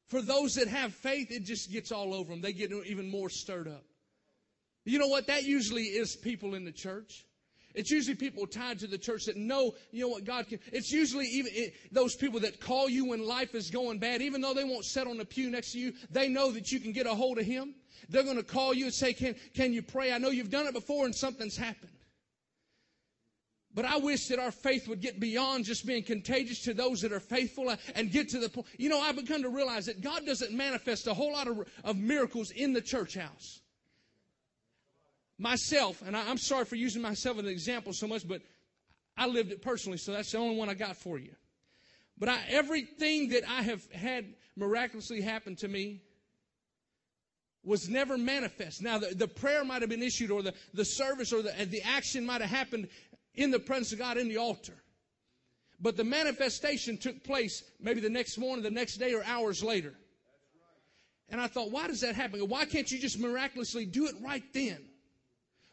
for 0.09 0.23
those 0.23 0.55
that 0.55 0.69
have 0.69 0.95
faith, 0.95 1.31
it 1.31 1.45
just 1.45 1.71
gets 1.73 1.90
all 1.90 2.14
over 2.14 2.31
them. 2.31 2.40
They 2.40 2.52
get 2.52 2.73
even 2.73 3.11
more 3.11 3.28
stirred 3.28 3.69
up. 3.69 3.85
You 4.85 5.00
know 5.00 5.09
what? 5.09 5.26
That 5.26 5.45
usually 5.45 5.83
is 5.83 6.14
people 6.14 6.55
in 6.55 6.64
the 6.64 6.73
church. 6.73 7.25
It's 7.76 7.90
usually 7.90 8.16
people 8.16 8.47
tied 8.47 8.78
to 8.78 8.87
the 8.87 8.97
church 8.97 9.26
that 9.26 9.37
know, 9.37 9.75
you 9.92 10.00
know 10.00 10.09
what, 10.09 10.25
God 10.25 10.49
can. 10.49 10.59
It's 10.73 10.90
usually 10.90 11.26
even 11.26 11.52
it, 11.54 11.75
those 11.92 12.16
people 12.16 12.40
that 12.40 12.59
call 12.59 12.88
you 12.88 13.04
when 13.04 13.25
life 13.25 13.54
is 13.54 13.71
going 13.71 13.99
bad, 13.99 14.23
even 14.23 14.40
though 14.40 14.54
they 14.54 14.64
won't 14.64 14.87
sit 14.87 15.06
on 15.06 15.18
the 15.18 15.26
pew 15.26 15.50
next 15.50 15.73
to 15.73 15.78
you, 15.78 15.92
they 16.11 16.26
know 16.26 16.50
that 16.52 16.73
you 16.73 16.80
can 16.80 16.92
get 16.92 17.06
a 17.06 17.14
hold 17.14 17.38
of 17.38 17.45
Him. 17.45 17.75
They're 18.09 18.25
going 18.25 18.38
to 18.38 18.42
call 18.42 18.73
you 18.73 18.87
and 18.87 18.95
say, 18.95 19.12
can, 19.12 19.37
can 19.54 19.75
you 19.75 19.83
pray? 19.83 20.11
I 20.12 20.18
know 20.18 20.30
you've 20.30 20.50
done 20.50 20.66
it 20.66 20.73
before 20.73 21.04
and 21.04 21.14
something's 21.14 21.56
happened. 21.56 21.92
But 23.75 23.85
I 23.85 23.99
wish 23.99 24.28
that 24.28 24.38
our 24.38 24.52
faith 24.52 24.88
would 24.88 25.02
get 25.02 25.21
beyond 25.21 25.66
just 25.66 25.85
being 25.85 26.02
contagious 26.02 26.62
to 26.62 26.73
those 26.73 27.02
that 27.02 27.12
are 27.12 27.21
faithful 27.21 27.76
and 27.95 28.11
get 28.11 28.30
to 28.30 28.38
the 28.38 28.49
point. 28.49 28.66
You 28.78 28.88
know, 28.88 29.02
I've 29.02 29.16
begun 29.16 29.42
to 29.42 29.50
realize 29.50 29.85
that 29.85 30.00
God 30.00 30.25
doesn't 30.25 30.50
manifest 30.50 31.06
a 31.09 31.12
whole 31.12 31.35
lot 31.35 31.47
of, 31.47 31.68
of 31.85 31.99
miracles 31.99 32.52
in 32.52 32.73
the 32.73 32.80
church 32.80 33.18
house 33.18 33.61
myself, 35.38 36.02
and 36.07 36.16
I, 36.16 36.31
am 36.31 36.38
sorry 36.38 36.64
for 36.64 36.76
using 36.76 37.02
myself 37.02 37.38
as 37.38 37.45
an 37.45 37.50
example 37.50 37.93
so 37.93 38.07
much, 38.07 38.26
but 38.26 38.43
I 39.16 39.26
lived 39.26 39.52
it 39.52 39.62
personally, 39.62 39.99
so 39.99 40.12
that's 40.12 40.33
the 40.33 40.38
only 40.38 40.57
one 40.57 40.69
I 40.69 40.75
got 40.75 40.97
for 40.97 41.19
you. 41.19 41.33
But 42.19 42.28
I, 42.28 42.38
everything 42.49 43.28
that 43.31 43.49
I 43.49 43.62
have 43.62 43.90
had 43.93 44.26
miraculously 44.57 45.21
happen 45.21 45.57
to 45.57 45.69
me 45.69 46.00
was 47.62 47.88
never 47.88 48.16
manifest. 48.16 48.81
Now, 48.81 48.99
the, 48.99 49.14
the 49.14 49.28
prayer 49.28 49.64
might 49.64 49.83
have 49.83 49.90
been 49.90 50.02
issued, 50.02 50.31
or 50.31 50.43
the, 50.43 50.55
the 50.73 50.85
service, 50.85 51.33
or 51.33 51.43
the, 51.43 51.52
the 51.66 51.83
action 51.83 52.25
might 52.25 52.40
have 52.40 52.50
happened 52.50 52.88
in 53.35 53.50
the 53.50 53.59
presence 53.59 53.93
of 53.93 53.99
God 53.99 54.16
in 54.16 54.28
the 54.28 54.38
altar. 54.38 54.76
But 55.81 55.97
the 55.97 56.05
manifestation 56.05 56.97
took 56.97 57.23
place 57.23 57.62
maybe 57.81 58.00
the 58.00 58.09
next 58.09 58.38
morning, 58.38 58.62
the 58.62 58.71
next 58.71 58.97
day, 58.97 59.12
or 59.12 59.23
hours 59.25 59.62
later. 59.62 59.95
And 61.28 61.40
I 61.40 61.49
thought, 61.49 61.71
why 61.71 61.87
does 61.88 62.00
that 62.00 62.14
happen? 62.14 62.40
Why 62.49 62.64
can't 62.64 62.90
you 62.90 62.99
just 62.99 63.19
miraculously 63.19 63.85
do 63.85 64.07
it 64.07 64.14
right 64.23 64.45
then? 64.55 64.78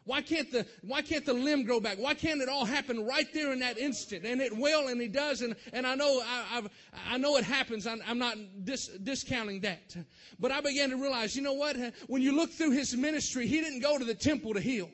Why 0.06 0.20
can't 0.20 0.50
the 0.52 0.66
why 0.82 1.00
can't 1.00 1.24
the 1.24 1.32
limb 1.32 1.64
grow 1.64 1.80
back? 1.80 1.96
Why 1.98 2.12
can't 2.12 2.42
it 2.42 2.48
all 2.48 2.66
happen 2.66 3.06
right 3.06 3.26
there 3.32 3.52
in 3.52 3.58
that 3.60 3.78
instant? 3.78 4.26
And 4.26 4.40
it 4.40 4.54
will, 4.54 4.88
and 4.88 5.00
he 5.00 5.08
does. 5.08 5.40
And 5.40 5.56
and 5.72 5.86
I 5.86 5.94
know 5.94 6.20
I 6.20 6.58
I've, 6.58 6.68
i 7.08 7.16
know 7.16 7.36
it 7.36 7.44
happens. 7.44 7.86
I'm, 7.86 8.02
I'm 8.06 8.18
not 8.18 8.36
dis, 8.64 8.88
discounting 9.02 9.60
that, 9.60 9.96
but 10.38 10.52
I 10.52 10.60
began 10.60 10.90
to 10.90 10.96
realize, 10.96 11.34
you 11.34 11.42
know 11.42 11.54
what? 11.54 11.76
When 12.06 12.20
you 12.20 12.32
look 12.32 12.50
through 12.50 12.72
his 12.72 12.94
ministry, 12.94 13.46
he 13.46 13.60
didn't 13.60 13.80
go 13.80 13.98
to 13.98 14.04
the 14.04 14.14
temple 14.14 14.54
to 14.54 14.60
heal. 14.60 14.90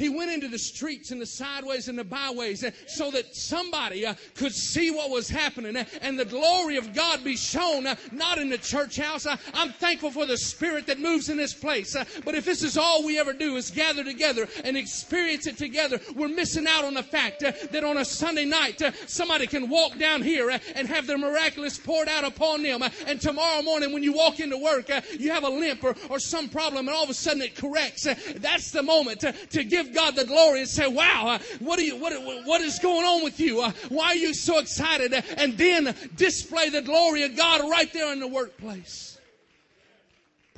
He 0.00 0.08
went 0.08 0.30
into 0.30 0.48
the 0.48 0.58
streets 0.58 1.10
and 1.10 1.20
the 1.20 1.26
sideways 1.26 1.86
and 1.88 1.98
the 1.98 2.04
byways 2.04 2.64
uh, 2.64 2.70
so 2.86 3.10
that 3.10 3.36
somebody 3.36 4.06
uh, 4.06 4.14
could 4.34 4.54
see 4.54 4.90
what 4.90 5.10
was 5.10 5.28
happening 5.28 5.76
uh, 5.76 5.84
and 6.00 6.18
the 6.18 6.24
glory 6.24 6.78
of 6.78 6.94
God 6.94 7.22
be 7.22 7.36
shown, 7.36 7.86
not 8.10 8.38
in 8.38 8.48
the 8.48 8.56
church 8.56 8.96
house. 8.96 9.26
I'm 9.26 9.72
thankful 9.72 10.10
for 10.10 10.24
the 10.24 10.38
Spirit 10.38 10.86
that 10.86 11.00
moves 11.00 11.28
in 11.28 11.36
this 11.36 11.52
place. 11.52 11.94
But 12.24 12.34
if 12.34 12.46
this 12.46 12.62
is 12.62 12.78
all 12.78 13.04
we 13.04 13.18
ever 13.18 13.34
do 13.34 13.56
is 13.56 13.70
gather 13.70 14.02
together 14.02 14.48
and 14.64 14.74
experience 14.74 15.46
it 15.46 15.58
together, 15.58 16.00
we're 16.14 16.28
missing 16.28 16.66
out 16.66 16.86
on 16.86 16.94
the 16.94 17.02
fact 17.02 17.40
that 17.40 17.84
on 17.84 17.98
a 17.98 18.04
Sunday 18.04 18.46
night, 18.46 18.80
somebody 19.06 19.46
can 19.46 19.68
walk 19.68 19.98
down 19.98 20.22
here 20.22 20.48
and 20.76 20.88
have 20.88 21.06
their 21.06 21.18
miraculous 21.18 21.76
poured 21.76 22.08
out 22.08 22.24
upon 22.24 22.62
them. 22.62 22.82
And 23.06 23.20
tomorrow 23.20 23.60
morning 23.60 23.92
when 23.92 24.02
you 24.02 24.14
walk 24.14 24.40
into 24.40 24.56
work, 24.56 24.88
you 25.18 25.30
have 25.30 25.44
a 25.44 25.50
limp 25.50 25.84
or, 25.84 25.94
or 26.08 26.18
some 26.18 26.48
problem 26.48 26.88
and 26.88 26.96
all 26.96 27.04
of 27.04 27.10
a 27.10 27.14
sudden 27.14 27.42
it 27.42 27.54
corrects. 27.54 28.06
That's 28.36 28.70
the 28.70 28.82
moment 28.82 29.20
to 29.20 29.64
give 29.64 29.89
God 29.94 30.16
the 30.16 30.24
glory 30.24 30.60
and 30.60 30.68
say, 30.68 30.86
wow, 30.88 31.26
uh, 31.26 31.38
what, 31.60 31.78
are 31.78 31.82
you, 31.82 31.96
what, 31.96 32.12
what 32.44 32.60
is 32.60 32.78
going 32.78 33.04
on 33.04 33.22
with 33.22 33.38
you? 33.40 33.60
Uh, 33.60 33.72
why 33.88 34.06
are 34.06 34.16
you 34.16 34.34
so 34.34 34.58
excited? 34.58 35.12
And 35.36 35.56
then 35.56 35.94
display 36.16 36.70
the 36.70 36.82
glory 36.82 37.22
of 37.24 37.36
God 37.36 37.68
right 37.70 37.92
there 37.92 38.12
in 38.12 38.20
the 38.20 38.28
workplace. 38.28 39.19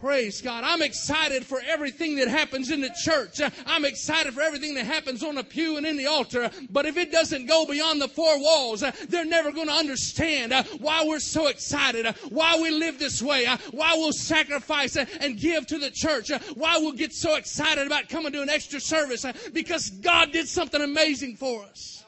Praise 0.03 0.43
God. 0.43 0.65
I'm 0.65 0.83
excited 0.83 1.47
for 1.47 1.63
everything 1.65 2.17
that 2.17 2.27
happens 2.27 2.73
in 2.73 2.81
the 2.81 2.91
church. 3.05 3.41
I'm 3.65 3.85
excited 3.85 4.35
for 4.35 4.41
everything 4.41 4.75
that 4.75 4.85
happens 4.85 5.23
on 5.23 5.37
the 5.37 5.45
pew 5.45 5.77
and 5.77 5.87
in 5.87 5.97
the 5.97 6.07
altar. 6.07 6.51
But 6.71 6.87
if 6.87 6.97
it 6.97 7.13
doesn't 7.13 7.47
go 7.47 7.67
beyond 7.67 8.03
the 8.03 8.09
four 8.09 8.41
walls, 8.41 8.83
they're 9.09 9.25
never 9.25 9.53
going 9.53 9.69
to 9.69 9.73
understand 9.73 10.53
uh, 10.53 10.65
why 10.81 11.05
we're 11.07 11.21
so 11.21 11.47
excited, 11.47 12.05
uh, 12.05 12.15
why 12.31 12.61
we 12.61 12.73
live 12.73 12.99
this 12.99 13.23
way, 13.23 13.47
uh, 13.47 13.57
why 13.71 13.95
we'll 13.95 14.13
sacrifice 14.13 14.97
and 14.97 15.39
give 15.39 15.69
to 15.69 15.79
the 15.79 15.93
church, 15.93 16.33
why 16.55 16.79
we'll 16.79 16.91
get 16.91 17.13
so 17.13 17.37
excited 17.37 17.87
about 17.87 18.09
coming 18.09 18.33
to 18.33 18.43
an 18.43 18.51
extra 18.51 18.81
service 18.81 19.25
because 19.53 19.89
God 19.89 20.33
did 20.33 20.49
something 20.49 20.83
amazing 20.83 21.37
for 21.37 21.63
us. 21.63 22.05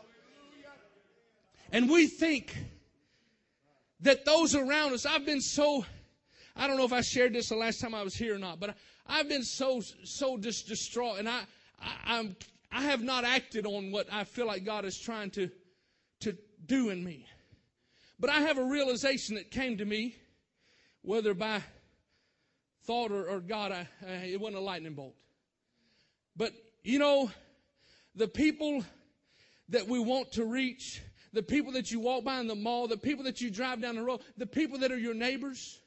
And 1.71 1.89
we 1.89 2.09
think 2.09 2.57
that 4.01 4.25
those 4.25 4.57
around 4.57 4.95
us, 4.95 5.07
I've 5.07 5.25
been 5.25 5.41
so 5.41 5.87
I 6.57 6.67
don't 6.67 6.77
know 6.77 6.85
if 6.85 6.93
I 6.93 7.01
shared 7.01 7.33
this 7.33 7.49
the 7.49 7.57
last 7.57 7.81
time 7.81 7.95
I 7.95 8.03
was 8.03 8.15
here 8.15 8.35
or 8.35 8.39
not, 8.39 8.61
but 8.61 8.77
I've 9.07 9.29
been 9.29 9.43
so 9.43 9.83
so 10.05 10.37
just 10.37 10.69
distraught, 10.69 11.19
and 11.19 11.29
I, 11.29 11.41
I 11.81 12.19
I'm 12.19 12.37
I 12.71 12.83
have 12.83 13.03
not 13.03 13.25
acted 13.25 13.67
on 13.67 13.91
what 13.91 14.07
I 14.13 14.25
feel 14.25 14.47
like 14.47 14.65
God 14.65 14.85
is 14.85 14.99
trying 14.99 15.31
to 15.33 15.51
to 16.21 16.37
do 16.67 16.91
in 16.91 17.05
me. 17.05 17.27
But 18.19 18.31
I 18.31 18.41
have 18.41 18.59
a 18.59 18.65
realization 18.65 19.35
that 19.35 19.51
came 19.51 19.79
to 19.79 19.85
me, 19.85 20.17
whether 21.03 21.35
by 21.35 21.63
thought 22.85 23.11
or, 23.11 23.29
or 23.29 23.41
God, 23.41 23.73
I, 23.73 23.89
I, 24.07 24.13
it 24.27 24.41
wasn't 24.41 24.59
a 24.59 24.61
lightning 24.61 24.95
bolt. 24.95 25.15
But 26.37 26.53
you 26.83 26.99
know, 26.99 27.31
the 28.15 28.29
people 28.29 28.85
that 29.71 29.89
we 29.89 29.99
want 29.99 30.33
to 30.33 30.45
reach, 30.45 31.03
the 31.33 31.43
people 31.43 31.73
that 31.73 31.91
you 31.91 31.99
walk 31.99 32.25
by 32.25 32.39
in 32.39 32.47
the 32.47 32.55
mall, 32.55 32.87
the 32.87 32.97
people 32.97 33.25
that 33.25 33.41
you 33.41 33.51
drive 33.51 33.81
down 33.81 33.97
the 33.97 34.03
road, 34.03 34.21
the 34.37 34.47
people 34.47 34.79
that 34.79 34.93
are 34.93 34.99
your 34.99 35.15
neighbors, 35.15 35.81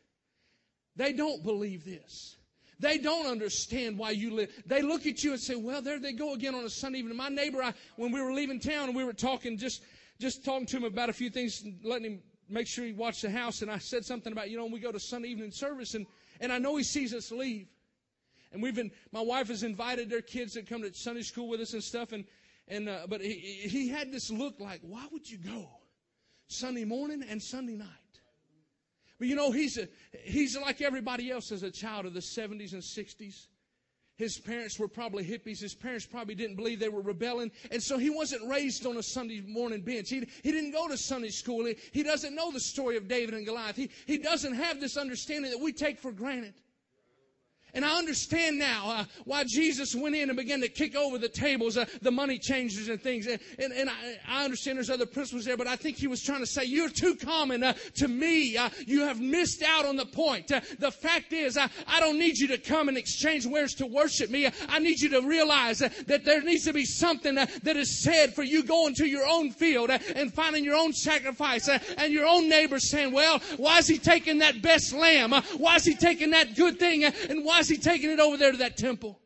they 0.97 1.13
don't 1.13 1.43
believe 1.43 1.85
this. 1.85 2.35
They 2.79 2.97
don't 2.97 3.25
understand 3.25 3.97
why 3.97 4.11
you 4.11 4.31
live. 4.31 4.51
They 4.65 4.81
look 4.81 5.07
at 5.07 5.23
you 5.23 5.31
and 5.31 5.39
say, 5.39 5.55
"Well, 5.55 5.81
there 5.81 5.99
they 5.99 6.13
go 6.13 6.33
again 6.33 6.53
on 6.53 6.63
a 6.63 6.69
Sunday 6.69 6.99
evening." 6.99 7.17
My 7.17 7.29
neighbor, 7.29 7.63
I, 7.63 7.73
when 7.95 8.11
we 8.11 8.21
were 8.21 8.33
leaving 8.33 8.59
town, 8.59 8.89
and 8.89 8.95
we 8.95 9.03
were 9.03 9.13
talking, 9.13 9.57
just 9.57 9.83
just 10.19 10.43
talking 10.43 10.65
to 10.67 10.77
him 10.77 10.83
about 10.83 11.09
a 11.09 11.13
few 11.13 11.29
things, 11.29 11.63
letting 11.83 12.11
him 12.11 12.23
make 12.49 12.67
sure 12.67 12.85
he 12.85 12.93
watched 12.93 13.21
the 13.21 13.31
house. 13.31 13.61
And 13.61 13.71
I 13.71 13.77
said 13.77 14.05
something 14.05 14.31
about, 14.31 14.49
you 14.49 14.57
know, 14.57 14.63
when 14.63 14.73
we 14.73 14.79
go 14.79 14.91
to 14.91 14.99
Sunday 14.99 15.29
evening 15.29 15.51
service, 15.51 15.95
and 15.95 16.05
and 16.39 16.51
I 16.51 16.59
know 16.59 16.75
he 16.75 16.83
sees 16.83 17.13
us 17.13 17.31
leave, 17.31 17.67
and 18.51 18.61
we've 18.61 18.75
been. 18.75 18.91
My 19.11 19.21
wife 19.21 19.47
has 19.47 19.63
invited 19.63 20.09
their 20.09 20.21
kids 20.21 20.53
to 20.53 20.61
come 20.61 20.83
to 20.83 20.93
Sunday 20.93 21.23
school 21.23 21.47
with 21.47 21.61
us 21.61 21.73
and 21.73 21.83
stuff, 21.83 22.11
and 22.11 22.25
and 22.67 22.89
uh, 22.89 23.07
but 23.07 23.21
he 23.21 23.33
he 23.33 23.87
had 23.89 24.11
this 24.11 24.29
look 24.29 24.59
like, 24.59 24.81
"Why 24.81 25.05
would 25.11 25.29
you 25.29 25.37
go 25.39 25.67
Sunday 26.47 26.85
morning 26.85 27.23
and 27.27 27.41
Sunday 27.41 27.75
night?" 27.75 28.06
But 29.19 29.27
you 29.27 29.35
know, 29.35 29.51
he's, 29.51 29.77
a, 29.77 29.87
he's 30.23 30.57
like 30.57 30.81
everybody 30.81 31.31
else 31.31 31.51
as 31.51 31.63
a 31.63 31.71
child 31.71 32.05
of 32.05 32.13
the 32.13 32.19
70s 32.19 32.73
and 32.73 32.81
60s. 32.81 33.47
His 34.17 34.39
parents 34.39 34.79
were 34.79 34.87
probably 34.87 35.23
hippies. 35.23 35.59
His 35.59 35.75
parents 35.75 36.05
probably 36.05 36.33
didn't 36.33 36.55
believe 36.55 36.79
they 36.79 36.89
were 36.89 37.01
rebelling. 37.01 37.51
And 37.71 37.81
so 37.81 37.99
he 37.99 38.09
wasn't 38.09 38.49
raised 38.49 38.85
on 38.87 38.97
a 38.97 39.03
Sunday 39.03 39.41
morning 39.41 39.81
bench. 39.81 40.09
He, 40.09 40.27
he 40.41 40.51
didn't 40.51 40.71
go 40.71 40.87
to 40.87 40.97
Sunday 40.97 41.29
school. 41.29 41.65
He, 41.65 41.77
he 41.91 42.01
doesn't 42.01 42.33
know 42.33 42.51
the 42.51 42.59
story 42.59 42.97
of 42.97 43.07
David 43.07 43.35
and 43.35 43.45
Goliath. 43.45 43.75
He, 43.75 43.91
he 44.07 44.17
doesn't 44.17 44.55
have 44.55 44.79
this 44.79 44.97
understanding 44.97 45.51
that 45.51 45.59
we 45.59 45.71
take 45.71 45.99
for 45.99 46.11
granted. 46.11 46.55
And 47.73 47.85
I 47.85 47.97
understand 47.97 48.57
now 48.57 48.89
uh, 48.89 49.05
why 49.25 49.43
Jesus 49.43 49.93
went 49.93 50.15
in 50.15 50.29
and 50.29 50.37
began 50.37 50.61
to 50.61 50.69
kick 50.69 50.95
over 50.95 51.17
the 51.17 51.27
tables, 51.27 51.77
uh, 51.77 51.85
the 52.01 52.11
money 52.11 52.39
changers 52.39 52.87
and 52.87 53.01
things. 53.01 53.27
And, 53.27 53.39
and, 53.59 53.73
and 53.73 53.89
I, 53.89 54.17
I, 54.27 54.45
understand 54.45 54.77
there's 54.77 54.89
other 54.89 55.05
principles 55.05 55.45
there, 55.45 55.57
but 55.57 55.67
I 55.67 55.75
think 55.75 55.97
he 55.97 56.07
was 56.07 56.23
trying 56.23 56.39
to 56.39 56.45
say, 56.45 56.63
you're 56.63 56.89
too 56.89 57.15
common 57.15 57.63
uh, 57.63 57.73
to 57.95 58.07
me. 58.07 58.57
Uh, 58.57 58.69
you 58.85 59.01
have 59.01 59.19
missed 59.19 59.63
out 59.63 59.85
on 59.85 59.97
the 59.97 60.05
point. 60.05 60.51
Uh, 60.51 60.61
the 60.79 60.91
fact 60.91 61.33
is, 61.33 61.57
I, 61.57 61.69
I 61.87 61.99
don't 61.99 62.17
need 62.17 62.37
you 62.37 62.47
to 62.47 62.57
come 62.57 62.87
and 62.87 62.97
exchange 62.97 63.45
wares 63.45 63.73
to 63.75 63.85
worship 63.85 64.29
me. 64.29 64.49
I 64.69 64.79
need 64.79 64.99
you 65.01 65.09
to 65.09 65.21
realize 65.21 65.81
uh, 65.81 65.89
that 66.07 66.23
there 66.23 66.41
needs 66.41 66.65
to 66.65 66.73
be 66.73 66.85
something 66.85 67.35
that 67.35 67.77
is 67.77 68.01
said 68.01 68.33
for 68.33 68.43
you 68.43 68.63
going 68.63 68.95
to 68.95 69.05
your 69.05 69.27
own 69.27 69.51
field 69.51 69.89
and 69.89 70.33
finding 70.33 70.63
your 70.63 70.75
own 70.75 70.93
sacrifice 70.93 71.67
and 71.67 72.13
your 72.13 72.25
own 72.25 72.47
neighbor 72.47 72.79
saying, 72.79 73.11
well, 73.11 73.39
why 73.57 73.79
is 73.79 73.87
he 73.87 73.97
taking 73.97 74.39
that 74.39 74.61
best 74.61 74.93
lamb? 74.93 75.33
why 75.57 75.75
is 75.75 75.83
he 75.83 75.95
taking 75.95 76.31
that 76.31 76.55
good 76.55 76.79
thing? 76.79 77.03
and 77.03 77.43
why 77.43 77.56
is 77.59 77.69
he 77.69 77.77
taking 77.77 78.11
it 78.11 78.19
over 78.19 78.37
there 78.37 78.51
to 78.51 78.57
that 78.57 78.77
temple? 78.77 79.19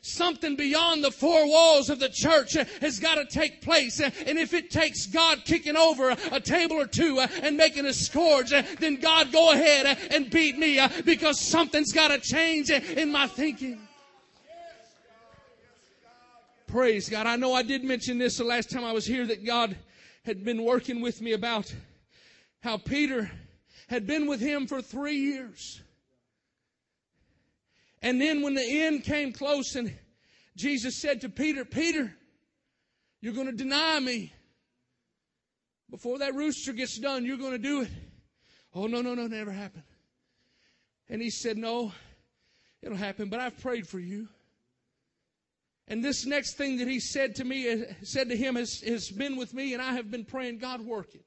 Something 0.00 0.54
beyond 0.56 1.02
the 1.02 1.10
four 1.10 1.46
walls 1.46 1.90
of 1.90 1.98
the 1.98 2.08
church 2.08 2.54
has 2.80 2.98
got 2.98 3.16
to 3.16 3.24
take 3.26 3.60
place. 3.60 4.00
And 4.00 4.38
if 4.38 4.54
it 4.54 4.70
takes 4.70 5.06
God 5.06 5.44
kicking 5.44 5.76
over 5.76 6.10
a 6.30 6.40
table 6.40 6.76
or 6.76 6.86
two 6.86 7.18
and 7.42 7.56
making 7.56 7.84
a 7.84 7.92
scourge, 7.92 8.50
then 8.50 8.96
God 8.96 9.32
go 9.32 9.52
ahead 9.52 9.98
and 10.12 10.30
beat 10.30 10.56
me 10.56 10.80
because 11.04 11.40
something's 11.40 11.92
got 11.92 12.08
to 12.08 12.18
change 12.18 12.70
in 12.70 13.10
my 13.10 13.26
thinking. 13.26 13.80
Praise 16.68 17.08
God. 17.08 17.26
I 17.26 17.36
know 17.36 17.52
I 17.54 17.62
did 17.62 17.82
mention 17.82 18.18
this 18.18 18.36
the 18.36 18.44
last 18.44 18.70
time 18.70 18.84
I 18.84 18.92
was 18.92 19.06
here 19.06 19.26
that 19.26 19.44
God 19.44 19.76
had 20.24 20.44
been 20.44 20.62
working 20.62 21.00
with 21.00 21.20
me 21.20 21.32
about 21.32 21.74
how 22.60 22.76
Peter 22.76 23.30
had 23.88 24.06
been 24.06 24.26
with 24.26 24.40
him 24.40 24.66
for 24.66 24.82
three 24.82 25.16
years. 25.16 25.80
And 28.02 28.20
then 28.20 28.42
when 28.42 28.54
the 28.54 28.82
end 28.82 29.04
came 29.04 29.32
close 29.32 29.74
and 29.76 29.92
Jesus 30.56 31.00
said 31.00 31.20
to 31.22 31.28
Peter, 31.28 31.64
Peter, 31.64 32.14
you're 33.20 33.34
going 33.34 33.46
to 33.46 33.52
deny 33.52 33.98
me. 34.00 34.32
Before 35.90 36.18
that 36.18 36.34
rooster 36.34 36.72
gets 36.72 36.98
done, 36.98 37.24
you're 37.24 37.38
going 37.38 37.52
to 37.52 37.58
do 37.58 37.82
it. 37.82 37.88
Oh, 38.74 38.86
no, 38.86 39.00
no, 39.00 39.14
no, 39.14 39.26
never 39.26 39.50
happened. 39.50 39.84
And 41.08 41.22
he 41.22 41.30
said, 41.30 41.56
No, 41.56 41.92
it'll 42.82 42.96
happen, 42.96 43.30
but 43.30 43.40
I've 43.40 43.58
prayed 43.60 43.88
for 43.88 43.98
you. 43.98 44.28
And 45.88 46.04
this 46.04 46.26
next 46.26 46.58
thing 46.58 46.76
that 46.78 46.88
he 46.88 47.00
said 47.00 47.36
to 47.36 47.44
me, 47.44 47.84
said 48.02 48.28
to 48.28 48.36
him, 48.36 48.56
has, 48.56 48.82
has 48.82 49.08
been 49.08 49.36
with 49.36 49.54
me, 49.54 49.72
and 49.72 49.80
I 49.80 49.94
have 49.94 50.10
been 50.10 50.26
praying, 50.26 50.58
God, 50.58 50.82
work 50.82 51.14
it. 51.14 51.24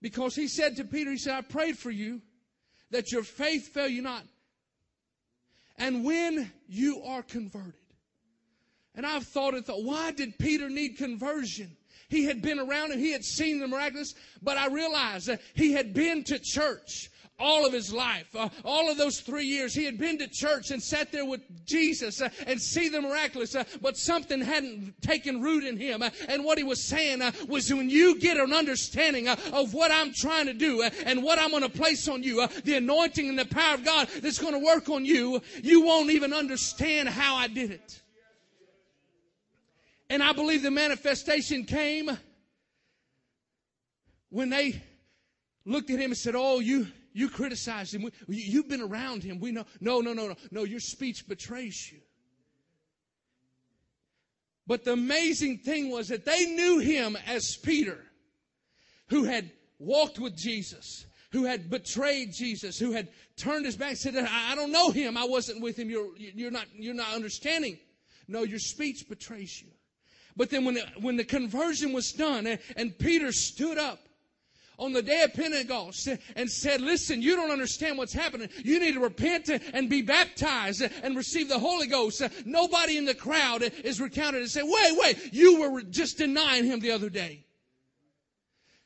Because 0.00 0.36
he 0.36 0.46
said 0.46 0.76
to 0.76 0.84
Peter, 0.84 1.10
He 1.10 1.18
said, 1.18 1.34
I 1.34 1.40
prayed 1.40 1.76
for 1.76 1.90
you 1.90 2.22
that 2.90 3.10
your 3.10 3.24
faith 3.24 3.68
fail 3.74 3.88
you 3.88 4.02
not. 4.02 4.22
And 5.78 6.04
when 6.04 6.52
you 6.68 7.02
are 7.04 7.22
converted. 7.22 7.74
And 8.94 9.06
I've 9.06 9.24
thought 9.24 9.54
and 9.54 9.64
thought, 9.64 9.84
why 9.84 10.10
did 10.10 10.38
Peter 10.38 10.68
need 10.68 10.96
conversion? 10.98 11.76
He 12.08 12.24
had 12.24 12.42
been 12.42 12.58
around 12.58 12.90
and 12.90 13.00
he 13.00 13.12
had 13.12 13.24
seen 13.24 13.60
the 13.60 13.68
miraculous, 13.68 14.14
but 14.42 14.56
I 14.56 14.68
realized 14.68 15.28
that 15.28 15.40
he 15.54 15.72
had 15.72 15.94
been 15.94 16.24
to 16.24 16.38
church 16.38 17.10
all 17.38 17.64
of 17.64 17.72
his 17.72 17.92
life, 17.92 18.34
uh, 18.34 18.48
all 18.64 18.90
of 18.90 18.96
those 18.96 19.20
three 19.20 19.44
years, 19.44 19.74
he 19.74 19.84
had 19.84 19.98
been 19.98 20.18
to 20.18 20.28
church 20.28 20.70
and 20.70 20.82
sat 20.82 21.12
there 21.12 21.24
with 21.24 21.40
Jesus 21.64 22.20
uh, 22.20 22.28
and 22.46 22.60
see 22.60 22.88
the 22.88 23.00
miraculous, 23.00 23.54
uh, 23.54 23.64
but 23.80 23.96
something 23.96 24.40
hadn't 24.40 25.00
taken 25.02 25.40
root 25.40 25.64
in 25.64 25.76
him. 25.76 26.02
Uh, 26.02 26.10
and 26.28 26.44
what 26.44 26.58
he 26.58 26.64
was 26.64 26.88
saying 26.88 27.22
uh, 27.22 27.30
was 27.48 27.72
when 27.72 27.88
you 27.88 28.18
get 28.18 28.36
an 28.36 28.52
understanding 28.52 29.28
uh, 29.28 29.36
of 29.52 29.74
what 29.74 29.90
I'm 29.90 30.12
trying 30.12 30.46
to 30.46 30.54
do 30.54 30.82
and 30.82 31.22
what 31.22 31.38
I'm 31.38 31.50
going 31.50 31.62
to 31.62 31.68
place 31.68 32.08
on 32.08 32.22
you, 32.22 32.46
the 32.64 32.76
anointing 32.76 33.28
and 33.28 33.38
the 33.38 33.46
power 33.46 33.74
of 33.74 33.84
God 33.84 34.08
that's 34.20 34.38
going 34.38 34.54
to 34.54 34.64
work 34.64 34.88
on 34.88 35.04
you, 35.04 35.40
you 35.62 35.82
won't 35.82 36.10
even 36.10 36.32
understand 36.32 37.08
how 37.08 37.36
I 37.36 37.48
did 37.48 37.70
it. 37.70 38.00
And 40.10 40.22
I 40.22 40.32
believe 40.32 40.62
the 40.62 40.70
manifestation 40.70 41.64
came 41.64 42.10
when 44.30 44.48
they 44.48 44.82
looked 45.64 45.90
at 45.90 45.98
him 45.98 46.10
and 46.10 46.16
said, 46.16 46.34
Oh, 46.34 46.60
you, 46.60 46.86
you 47.18 47.28
criticized 47.28 47.92
him. 47.92 48.08
You've 48.28 48.68
been 48.68 48.80
around 48.80 49.24
him. 49.24 49.40
We 49.40 49.50
know. 49.50 49.64
No, 49.80 50.00
no, 50.00 50.12
no, 50.12 50.28
no. 50.28 50.36
No, 50.52 50.62
your 50.62 50.78
speech 50.78 51.26
betrays 51.26 51.90
you. 51.90 51.98
But 54.68 54.84
the 54.84 54.92
amazing 54.92 55.58
thing 55.58 55.90
was 55.90 56.08
that 56.08 56.24
they 56.24 56.46
knew 56.46 56.78
him 56.78 57.18
as 57.26 57.56
Peter, 57.56 57.98
who 59.08 59.24
had 59.24 59.50
walked 59.80 60.20
with 60.20 60.36
Jesus, 60.36 61.06
who 61.32 61.44
had 61.44 61.68
betrayed 61.68 62.32
Jesus, 62.32 62.78
who 62.78 62.92
had 62.92 63.08
turned 63.36 63.66
his 63.66 63.76
back, 63.76 63.96
said, 63.96 64.14
I 64.16 64.54
don't 64.54 64.70
know 64.70 64.92
him. 64.92 65.16
I 65.16 65.24
wasn't 65.24 65.60
with 65.60 65.76
him. 65.76 65.90
You're, 65.90 66.16
you're 66.16 66.52
not, 66.52 66.66
you're 66.72 66.94
not 66.94 67.14
understanding. 67.14 67.80
No, 68.28 68.44
your 68.44 68.60
speech 68.60 69.08
betrays 69.08 69.60
you. 69.60 69.70
But 70.36 70.50
then 70.50 70.64
when 70.64 70.74
the, 70.74 70.86
when 71.00 71.16
the 71.16 71.24
conversion 71.24 71.92
was 71.92 72.12
done 72.12 72.46
and, 72.46 72.60
and 72.76 72.96
Peter 72.96 73.32
stood 73.32 73.76
up 73.76 74.07
on 74.78 74.92
the 74.92 75.02
day 75.02 75.22
of 75.22 75.34
Pentecost 75.34 76.08
and 76.36 76.50
said, 76.50 76.80
listen, 76.80 77.20
you 77.20 77.36
don't 77.36 77.50
understand 77.50 77.98
what's 77.98 78.12
happening. 78.12 78.48
You 78.64 78.78
need 78.78 78.94
to 78.94 79.00
repent 79.00 79.48
and 79.48 79.90
be 79.90 80.02
baptized 80.02 80.82
and 81.02 81.16
receive 81.16 81.48
the 81.48 81.58
Holy 81.58 81.86
Ghost. 81.86 82.22
Nobody 82.44 82.96
in 82.96 83.04
the 83.04 83.14
crowd 83.14 83.62
is 83.62 84.00
recounted 84.00 84.42
and 84.42 84.50
say, 84.50 84.62
wait, 84.62 84.92
wait, 84.96 85.32
you 85.32 85.60
were 85.60 85.82
just 85.82 86.18
denying 86.18 86.64
him 86.64 86.80
the 86.80 86.92
other 86.92 87.10
day. 87.10 87.44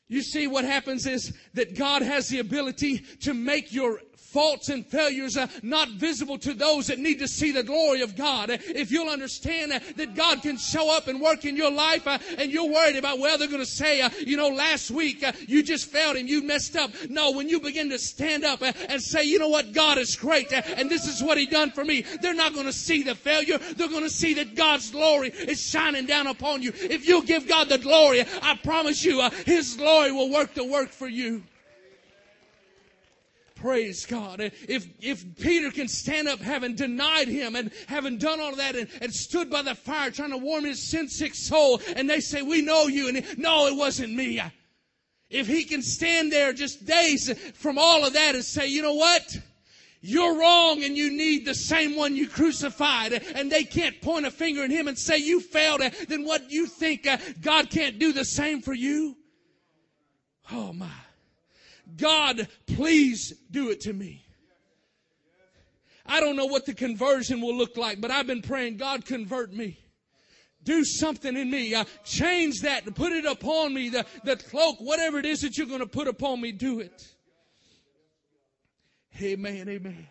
You 0.09 0.23
see, 0.23 0.47
what 0.47 0.65
happens 0.65 1.07
is 1.07 1.33
that 1.55 1.77
God 1.77 2.03
has 2.03 2.29
the 2.29 2.41
ability 2.41 2.99
to 3.21 3.33
make 3.33 3.73
your 3.73 4.01
faults 4.33 4.71
and 4.71 4.87
failures 4.87 5.37
not 5.63 5.89
visible 5.91 6.39
to 6.39 6.55
those 6.55 6.87
that 6.87 6.99
need 6.99 7.19
to 7.19 7.29
see 7.29 7.53
the 7.53 7.63
glory 7.63 8.01
of 8.01 8.17
God. 8.17 8.51
If 8.51 8.91
you'll 8.91 9.11
understand 9.11 9.73
that 9.73 10.15
God 10.15 10.43
can 10.43 10.57
show 10.57 10.95
up 10.95 11.09
and 11.09 11.21
work 11.21 11.45
in 11.45 11.57
your 11.57 11.71
life 11.71 12.07
uh, 12.07 12.19
and 12.39 12.51
you're 12.51 12.71
worried 12.71 12.97
about, 12.97 13.19
well, 13.19 13.37
they're 13.39 13.49
going 13.49 13.61
to 13.61 13.67
say, 13.67 14.01
uh, 14.01 14.11
you 14.21 14.37
know, 14.37 14.49
last 14.49 14.91
week 14.91 15.23
uh, 15.23 15.33
you 15.47 15.63
just 15.63 15.87
failed 15.87 16.17
him, 16.17 16.27
you 16.27 16.43
messed 16.43 16.77
up. 16.77 16.91
No, 17.09 17.33
when 17.33 17.49
you 17.49 17.61
begin 17.61 17.91
to 17.91 17.99
stand 17.99 18.45
up 18.45 18.63
and 18.63 19.03
say, 19.03 19.25
you 19.25 19.39
know 19.39 19.49
what, 19.49 19.73
God 19.73 19.99
is 19.99 20.17
great 20.17 20.53
and 20.53 20.91
this 20.91 21.07
is 21.07 21.23
what 21.23 21.39
he 21.39 21.47
done 21.47 21.71
for 21.71 21.85
me, 21.85 22.05
they're 22.21 22.35
not 22.35 22.55
going 22.55 22.67
to 22.67 22.73
see 22.73 23.03
the 23.03 23.15
failure. 23.15 23.59
They're 23.59 23.89
going 23.89 24.05
to 24.05 24.11
see 24.11 24.35
that 24.35 24.55
God's 24.55 24.91
glory 24.91 25.29
is 25.29 25.61
shining 25.61 26.07
down 26.07 26.27
upon 26.27 26.63
you. 26.63 26.73
If 26.75 27.07
you'll 27.07 27.23
give 27.23 27.47
God 27.47 27.69
the 27.69 27.79
glory, 27.79 28.25
I 28.43 28.57
promise 28.63 29.05
you, 29.05 29.29
his 29.45 29.75
glory 29.77 30.13
will 30.13 30.31
work 30.31 30.55
the 30.55 30.65
work 30.65 30.91
for 30.91 31.09
you. 31.09 31.43
Praise 33.63 34.07
God. 34.07 34.41
If, 34.41 34.89
if 35.01 35.39
Peter 35.39 35.71
can 35.71 35.87
stand 35.87 36.27
up 36.27 36.41
having 36.41 36.75
denied 36.75 37.29
him 37.29 37.55
and 37.55 37.71
having 37.87 38.19
done 38.19 38.41
all 38.41 38.51
of 38.51 38.57
that 38.57 38.75
and, 38.75 38.89
and 39.01 39.15
stood 39.15 39.51
by 39.51 39.63
the 39.63 39.77
fire 39.77 40.11
trying 40.11 40.33
to 40.33 40.37
warm 40.37 40.65
his 40.65 40.83
sin 40.83 41.09
sick 41.09 41.33
soul 41.33 41.81
and 41.95 42.11
they 42.11 42.19
say, 42.19 42.43
we 42.43 42.61
know 42.61 42.89
you. 42.89 43.07
And 43.07 43.19
he, 43.19 43.35
no, 43.37 43.69
it 43.69 43.77
wasn't 43.77 44.15
me. 44.15 44.43
If 45.31 45.47
he 45.47 45.63
can 45.63 45.81
stand 45.81 46.33
there 46.33 46.53
just 46.53 46.85
days 46.85 47.33
from 47.55 47.79
all 47.79 48.05
of 48.05 48.15
that 48.15 48.35
and 48.35 48.45
say, 48.45 48.67
you 48.67 48.83
know 48.83 48.95
what? 48.95 49.39
You're 50.01 50.41
wrong 50.41 50.83
and 50.83 50.97
you 50.97 51.13
need 51.13 51.47
the 51.47 51.55
same 51.55 51.95
one 51.95 52.17
you 52.17 52.29
crucified. 52.29 53.13
And 53.13 53.49
they 53.49 53.63
can't 53.63 54.03
point 54.03 54.27
a 54.27 54.33
finger 54.33 54.65
at 54.65 54.71
him 54.71 54.89
and 54.89 54.99
say 54.99 55.19
you 55.19 55.39
failed. 55.39 55.83
Then 56.09 56.25
what 56.25 56.51
you 56.51 56.67
think 56.67 57.07
uh, 57.07 57.19
God 57.41 57.71
can't 57.71 58.01
do 58.01 58.13
the 58.13 58.25
same 58.25 58.61
for 58.61 58.75
you? 58.75 59.17
Oh 60.51 60.73
my. 60.73 60.91
God, 61.97 62.49
please 62.67 63.33
do 63.51 63.71
it 63.71 63.81
to 63.83 63.93
me. 63.93 64.25
I 66.05 66.21
don't 66.21 66.37
know 66.37 66.47
what 66.47 66.67
the 66.67 66.75
conversion 66.75 67.41
will 67.41 67.57
look 67.57 67.77
like, 67.77 68.01
but 68.01 68.11
I've 68.11 68.27
been 68.27 68.43
praying, 68.43 68.77
God, 68.77 69.05
convert 69.05 69.53
me. 69.53 69.79
Do 70.65 70.85
something 70.85 71.37
in 71.37 71.51
me. 71.51 71.75
Uh, 71.75 71.85
change 72.05 72.61
that. 72.63 72.93
Put 72.95 73.13
it 73.13 73.25
upon 73.25 73.75
me. 73.75 73.89
The, 73.89 74.07
the 74.25 74.37
cloak, 74.37 74.77
whatever 74.81 75.19
it 75.19 75.27
is 75.27 75.41
that 75.41 75.59
you're 75.59 75.67
going 75.67 75.81
to 75.81 75.87
put 75.87 76.07
upon 76.07 76.41
me, 76.41 76.53
do 76.53 76.81
it. 76.81 77.09
Amen. 79.21 79.69
Amen. 79.69 80.07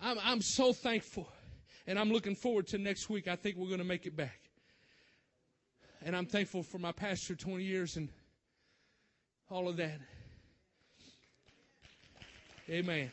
I'm, 0.00 0.18
I'm 0.22 0.42
so 0.42 0.72
thankful. 0.72 1.28
And 1.86 1.98
I'm 1.98 2.10
looking 2.10 2.34
forward 2.34 2.66
to 2.68 2.78
next 2.78 3.08
week. 3.08 3.28
I 3.28 3.36
think 3.36 3.56
we're 3.56 3.68
going 3.68 3.78
to 3.78 3.84
make 3.84 4.06
it 4.06 4.16
back. 4.16 4.40
And 6.02 6.14
I'm 6.14 6.26
thankful 6.26 6.62
for 6.62 6.78
my 6.78 6.92
pastor 6.92 7.34
20 7.34 7.64
years 7.64 7.96
and 7.96 8.10
all 9.50 9.68
of 9.68 9.76
that. 9.76 9.98
Amen. 12.68 13.10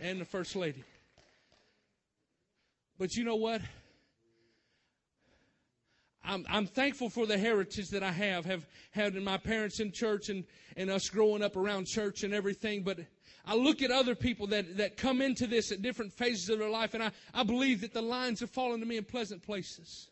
And 0.00 0.20
the 0.20 0.24
First 0.24 0.54
Lady. 0.54 0.84
But 2.98 3.14
you 3.16 3.24
know 3.24 3.36
what? 3.36 3.62
I'm, 6.22 6.44
I'm 6.48 6.66
thankful 6.66 7.08
for 7.08 7.26
the 7.26 7.38
heritage 7.38 7.88
that 7.88 8.02
I 8.02 8.12
have, 8.12 8.44
have 8.44 8.66
had 8.92 9.16
in 9.16 9.24
my 9.24 9.38
parents 9.38 9.80
in 9.80 9.90
church 9.90 10.28
and, 10.28 10.44
and 10.76 10.90
us 10.90 11.08
growing 11.08 11.42
up 11.42 11.56
around 11.56 11.86
church 11.86 12.22
and 12.22 12.32
everything. 12.32 12.82
But 12.82 13.00
I 13.46 13.56
look 13.56 13.82
at 13.82 13.90
other 13.90 14.14
people 14.14 14.46
that, 14.48 14.76
that 14.76 14.96
come 14.96 15.22
into 15.22 15.46
this 15.46 15.72
at 15.72 15.82
different 15.82 16.12
phases 16.12 16.50
of 16.50 16.58
their 16.58 16.68
life, 16.68 16.94
and 16.94 17.02
I, 17.02 17.10
I 17.32 17.42
believe 17.42 17.80
that 17.80 17.94
the 17.94 18.02
lines 18.02 18.40
have 18.40 18.50
fallen 18.50 18.80
to 18.80 18.86
me 18.86 18.98
in 18.98 19.04
pleasant 19.04 19.42
places. 19.42 20.09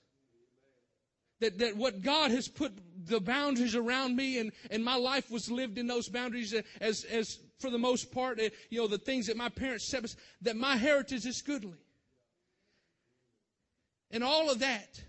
That, 1.40 1.58
that 1.58 1.76
what 1.76 2.02
God 2.02 2.32
has 2.32 2.48
put 2.48 2.72
the 3.06 3.20
boundaries 3.20 3.76
around 3.76 4.16
me 4.16 4.38
and, 4.38 4.52
and 4.70 4.84
my 4.84 4.96
life 4.96 5.30
was 5.30 5.50
lived 5.50 5.78
in 5.78 5.86
those 5.86 6.08
boundaries 6.08 6.52
as, 6.80 7.04
as 7.04 7.38
for 7.58 7.70
the 7.70 7.78
most 7.78 8.12
part, 8.12 8.40
eh, 8.40 8.50
you 8.70 8.80
know, 8.80 8.88
the 8.88 8.98
things 8.98 9.26
that 9.26 9.36
my 9.36 9.48
parents 9.48 9.88
said, 9.88 10.06
that 10.42 10.56
my 10.56 10.76
heritage 10.76 11.26
is 11.26 11.42
goodly. 11.42 11.78
And 14.10 14.24
all 14.24 14.50
of 14.50 14.60
that. 14.60 15.02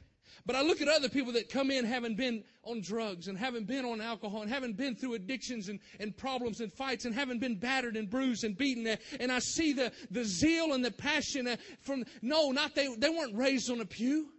But 0.46 0.56
I 0.56 0.62
look 0.62 0.82
at 0.82 0.88
other 0.88 1.10
people 1.10 1.34
that 1.34 1.50
come 1.50 1.70
in 1.70 1.86
having 1.86 2.16
been 2.16 2.44
on 2.64 2.82
drugs 2.82 3.28
and 3.28 3.38
having 3.38 3.66
been 3.66 3.86
on 3.86 4.02
alcohol 4.02 4.42
and 4.42 4.52
having 4.52 4.74
been 4.74 4.96
through 4.96 5.14
addictions 5.14 5.70
and, 5.70 5.80
and 6.00 6.16
problems 6.16 6.60
and 6.60 6.74
fights 6.74 7.06
and 7.06 7.14
having 7.14 7.40
been 7.40 7.56
battered 7.56 7.96
and 7.96 8.10
bruised 8.10 8.44
and 8.44 8.58
beaten. 8.58 8.88
Eh, 8.88 8.96
and 9.20 9.32
I 9.32 9.40
see 9.40 9.74
the, 9.74 9.92
the 10.10 10.24
zeal 10.24 10.74
and 10.74 10.84
the 10.84 10.92
passion 10.92 11.48
eh, 11.48 11.58
from, 11.82 12.04
no, 12.22 12.52
not 12.52 12.74
they, 12.74 12.94
they 12.96 13.10
weren't 13.10 13.36
raised 13.36 13.70
on 13.70 13.80
a 13.82 13.86
pew. 13.86 14.30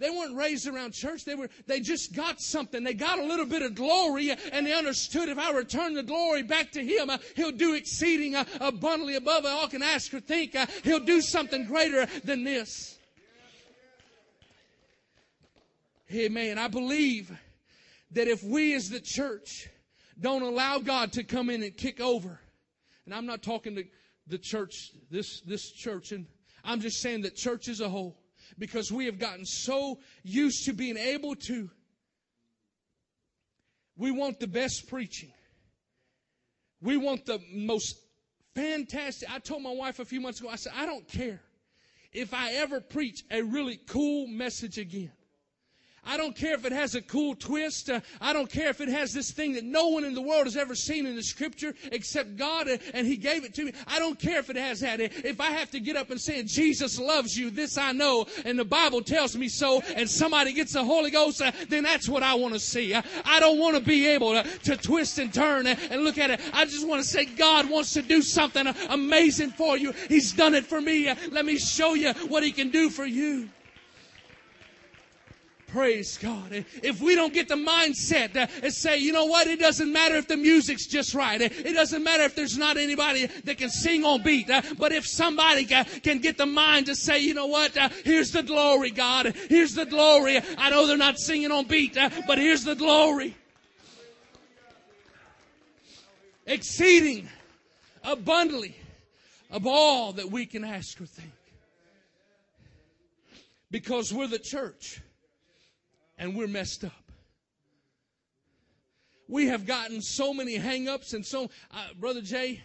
They 0.00 0.08
weren't 0.08 0.34
raised 0.34 0.66
around 0.66 0.94
church. 0.94 1.26
They 1.26 1.34
were, 1.34 1.50
they 1.66 1.80
just 1.80 2.16
got 2.16 2.40
something. 2.40 2.82
They 2.82 2.94
got 2.94 3.18
a 3.18 3.22
little 3.22 3.44
bit 3.44 3.60
of 3.60 3.74
glory 3.74 4.30
and 4.50 4.66
they 4.66 4.72
understood 4.72 5.28
if 5.28 5.38
I 5.38 5.52
return 5.52 5.92
the 5.92 6.02
glory 6.02 6.42
back 6.42 6.72
to 6.72 6.84
Him, 6.84 7.10
uh, 7.10 7.18
He'll 7.36 7.52
do 7.52 7.74
exceeding 7.74 8.34
uh, 8.34 8.46
abundantly 8.60 9.16
above 9.16 9.44
all 9.44 9.68
can 9.68 9.82
ask 9.82 10.12
or 10.14 10.20
think. 10.20 10.56
Uh, 10.56 10.66
he'll 10.84 11.00
do 11.00 11.20
something 11.20 11.66
greater 11.66 12.06
than 12.24 12.44
this. 12.44 12.98
Amen. 16.12 16.58
I 16.58 16.68
believe 16.68 17.30
that 18.12 18.26
if 18.26 18.42
we 18.42 18.74
as 18.74 18.88
the 18.88 19.00
church 19.00 19.68
don't 20.18 20.42
allow 20.42 20.78
God 20.78 21.12
to 21.12 21.24
come 21.24 21.50
in 21.50 21.62
and 21.62 21.76
kick 21.76 22.00
over, 22.00 22.40
and 23.04 23.14
I'm 23.14 23.26
not 23.26 23.42
talking 23.42 23.76
to 23.76 23.84
the 24.26 24.38
church, 24.38 24.92
this, 25.10 25.40
this 25.42 25.70
church, 25.70 26.12
and 26.12 26.26
I'm 26.64 26.80
just 26.80 27.00
saying 27.00 27.22
that 27.22 27.36
church 27.36 27.68
as 27.68 27.80
a 27.80 27.88
whole, 27.88 28.16
because 28.58 28.92
we 28.92 29.06
have 29.06 29.18
gotten 29.18 29.44
so 29.44 29.98
used 30.22 30.64
to 30.66 30.72
being 30.72 30.96
able 30.96 31.34
to. 31.34 31.70
We 33.96 34.10
want 34.10 34.40
the 34.40 34.46
best 34.46 34.88
preaching. 34.88 35.32
We 36.80 36.96
want 36.96 37.26
the 37.26 37.40
most 37.52 37.96
fantastic. 38.54 39.30
I 39.30 39.38
told 39.38 39.62
my 39.62 39.72
wife 39.72 39.98
a 39.98 40.04
few 40.04 40.20
months 40.20 40.40
ago, 40.40 40.48
I 40.48 40.56
said, 40.56 40.72
I 40.74 40.86
don't 40.86 41.06
care 41.06 41.40
if 42.12 42.32
I 42.34 42.52
ever 42.54 42.80
preach 42.80 43.22
a 43.30 43.42
really 43.42 43.78
cool 43.86 44.26
message 44.26 44.78
again. 44.78 45.12
I 46.10 46.16
don't 46.16 46.34
care 46.34 46.54
if 46.54 46.64
it 46.64 46.72
has 46.72 46.96
a 46.96 47.02
cool 47.02 47.36
twist. 47.36 47.88
Uh, 47.88 48.00
I 48.20 48.32
don't 48.32 48.50
care 48.50 48.68
if 48.68 48.80
it 48.80 48.88
has 48.88 49.14
this 49.14 49.30
thing 49.30 49.52
that 49.52 49.62
no 49.62 49.90
one 49.90 50.02
in 50.02 50.12
the 50.12 50.20
world 50.20 50.46
has 50.46 50.56
ever 50.56 50.74
seen 50.74 51.06
in 51.06 51.14
the 51.14 51.22
scripture 51.22 51.72
except 51.92 52.36
God 52.36 52.68
uh, 52.68 52.78
and 52.94 53.06
He 53.06 53.16
gave 53.16 53.44
it 53.44 53.54
to 53.54 53.64
me. 53.64 53.72
I 53.86 54.00
don't 54.00 54.18
care 54.18 54.40
if 54.40 54.50
it 54.50 54.56
has 54.56 54.80
that. 54.80 54.98
If 55.00 55.40
I 55.40 55.52
have 55.52 55.70
to 55.70 55.78
get 55.78 55.94
up 55.94 56.10
and 56.10 56.20
say, 56.20 56.42
Jesus 56.42 56.98
loves 56.98 57.38
you, 57.38 57.50
this 57.50 57.78
I 57.78 57.92
know, 57.92 58.26
and 58.44 58.58
the 58.58 58.64
Bible 58.64 59.02
tells 59.02 59.36
me 59.36 59.46
so, 59.46 59.82
and 59.94 60.10
somebody 60.10 60.52
gets 60.52 60.72
the 60.72 60.82
Holy 60.82 61.12
Ghost, 61.12 61.42
uh, 61.42 61.52
then 61.68 61.84
that's 61.84 62.08
what 62.08 62.24
I 62.24 62.34
want 62.34 62.54
to 62.54 62.60
see. 62.60 62.92
Uh, 62.92 63.02
I 63.24 63.38
don't 63.38 63.60
want 63.60 63.76
to 63.76 63.80
be 63.80 64.08
able 64.08 64.42
to, 64.42 64.76
twist 64.80 65.20
and 65.20 65.32
turn 65.32 65.68
and, 65.68 65.78
and 65.92 66.02
look 66.02 66.18
at 66.18 66.32
it. 66.32 66.40
I 66.52 66.64
just 66.64 66.88
want 66.88 67.04
to 67.04 67.08
say, 67.08 67.24
God 67.24 67.70
wants 67.70 67.92
to 67.92 68.02
do 68.02 68.20
something 68.20 68.66
amazing 68.88 69.50
for 69.50 69.76
you. 69.76 69.92
He's 70.08 70.32
done 70.32 70.56
it 70.56 70.66
for 70.66 70.80
me. 70.80 71.08
Uh, 71.08 71.14
let 71.30 71.44
me 71.44 71.56
show 71.56 71.94
you 71.94 72.12
what 72.26 72.42
He 72.42 72.50
can 72.50 72.70
do 72.70 72.90
for 72.90 73.06
you. 73.06 73.48
Praise 75.72 76.18
God. 76.18 76.64
If 76.82 77.00
we 77.00 77.14
don't 77.14 77.32
get 77.32 77.46
the 77.46 77.54
mindset 77.54 78.34
and 78.34 78.74
say, 78.74 78.98
you 78.98 79.12
know 79.12 79.26
what, 79.26 79.46
it 79.46 79.60
doesn't 79.60 79.92
matter 79.92 80.16
if 80.16 80.26
the 80.26 80.36
music's 80.36 80.86
just 80.86 81.14
right. 81.14 81.40
It 81.40 81.74
doesn't 81.74 82.02
matter 82.02 82.24
if 82.24 82.34
there's 82.34 82.58
not 82.58 82.76
anybody 82.76 83.26
that 83.26 83.58
can 83.58 83.70
sing 83.70 84.04
on 84.04 84.22
beat. 84.22 84.50
Uh, 84.50 84.62
but 84.78 84.90
if 84.92 85.06
somebody 85.06 85.64
can 85.66 86.18
get 86.18 86.36
the 86.36 86.46
mind 86.46 86.86
to 86.86 86.96
say, 86.96 87.20
you 87.20 87.34
know 87.34 87.46
what, 87.46 87.76
uh, 87.76 87.88
here's 88.04 88.32
the 88.32 88.42
glory, 88.42 88.90
God. 88.90 89.32
Here's 89.48 89.74
the 89.74 89.86
glory. 89.86 90.40
I 90.58 90.70
know 90.70 90.88
they're 90.88 90.96
not 90.96 91.18
singing 91.18 91.52
on 91.52 91.66
beat, 91.66 91.96
uh, 91.96 92.10
but 92.26 92.38
here's 92.38 92.64
the 92.64 92.74
glory. 92.74 93.36
Exceeding 96.46 97.28
abundantly 98.02 98.74
of 99.52 99.68
all 99.68 100.14
that 100.14 100.32
we 100.32 100.46
can 100.46 100.64
ask 100.64 101.00
or 101.00 101.06
think. 101.06 101.30
Because 103.70 104.12
we're 104.12 104.26
the 104.26 104.40
church 104.40 105.00
and 106.20 106.36
we're 106.36 106.46
messed 106.46 106.84
up. 106.84 106.92
We 109.26 109.46
have 109.46 109.66
gotten 109.66 110.02
so 110.02 110.34
many 110.34 110.58
hangups 110.58 111.14
and 111.14 111.24
so, 111.24 111.50
uh, 111.72 111.86
Brother 111.98 112.20
Jay, 112.20 112.62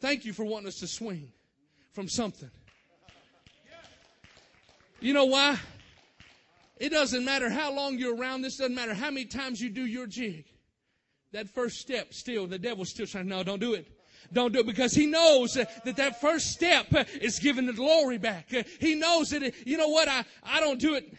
thank 0.00 0.24
you 0.24 0.32
for 0.32 0.44
wanting 0.44 0.68
us 0.68 0.76
to 0.76 0.86
swing 0.86 1.32
from 1.92 2.08
something. 2.08 2.50
You 5.00 5.12
know 5.12 5.24
why? 5.24 5.58
It 6.76 6.90
doesn't 6.90 7.24
matter 7.24 7.50
how 7.50 7.72
long 7.72 7.98
you're 7.98 8.14
around 8.14 8.42
this, 8.42 8.56
doesn't 8.56 8.74
matter 8.74 8.94
how 8.94 9.10
many 9.10 9.26
times 9.26 9.60
you 9.60 9.68
do 9.68 9.84
your 9.84 10.06
jig. 10.06 10.44
That 11.32 11.48
first 11.48 11.80
step 11.80 12.14
still, 12.14 12.46
the 12.46 12.58
devil's 12.58 12.90
still 12.90 13.06
trying, 13.06 13.26
no, 13.26 13.42
don't 13.42 13.60
do 13.60 13.74
it. 13.74 13.88
Don't 14.32 14.52
do 14.52 14.60
it 14.60 14.66
because 14.66 14.92
he 14.92 15.06
knows 15.06 15.54
that 15.54 15.96
that 15.96 16.20
first 16.20 16.52
step 16.52 16.86
is 17.20 17.38
giving 17.38 17.66
the 17.66 17.72
glory 17.72 18.18
back. 18.18 18.52
He 18.80 18.94
knows 18.94 19.30
that, 19.30 19.54
you 19.66 19.76
know 19.76 19.88
what, 19.88 20.08
I, 20.08 20.24
I 20.44 20.60
don't 20.60 20.78
do 20.78 20.94
it 20.94 21.16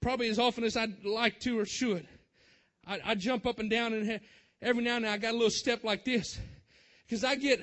probably 0.00 0.28
as 0.28 0.38
often 0.38 0.64
as 0.64 0.76
I'd 0.76 1.04
like 1.04 1.40
to 1.40 1.58
or 1.58 1.66
should. 1.66 2.06
I, 2.86 3.00
I 3.04 3.14
jump 3.14 3.46
up 3.46 3.58
and 3.58 3.70
down 3.70 3.92
and 3.92 4.20
every 4.62 4.82
now 4.82 4.96
and 4.96 5.04
then 5.04 5.12
I 5.12 5.18
got 5.18 5.30
a 5.30 5.36
little 5.36 5.50
step 5.50 5.84
like 5.84 6.04
this 6.04 6.38
because 7.06 7.24
I 7.24 7.34
get, 7.34 7.60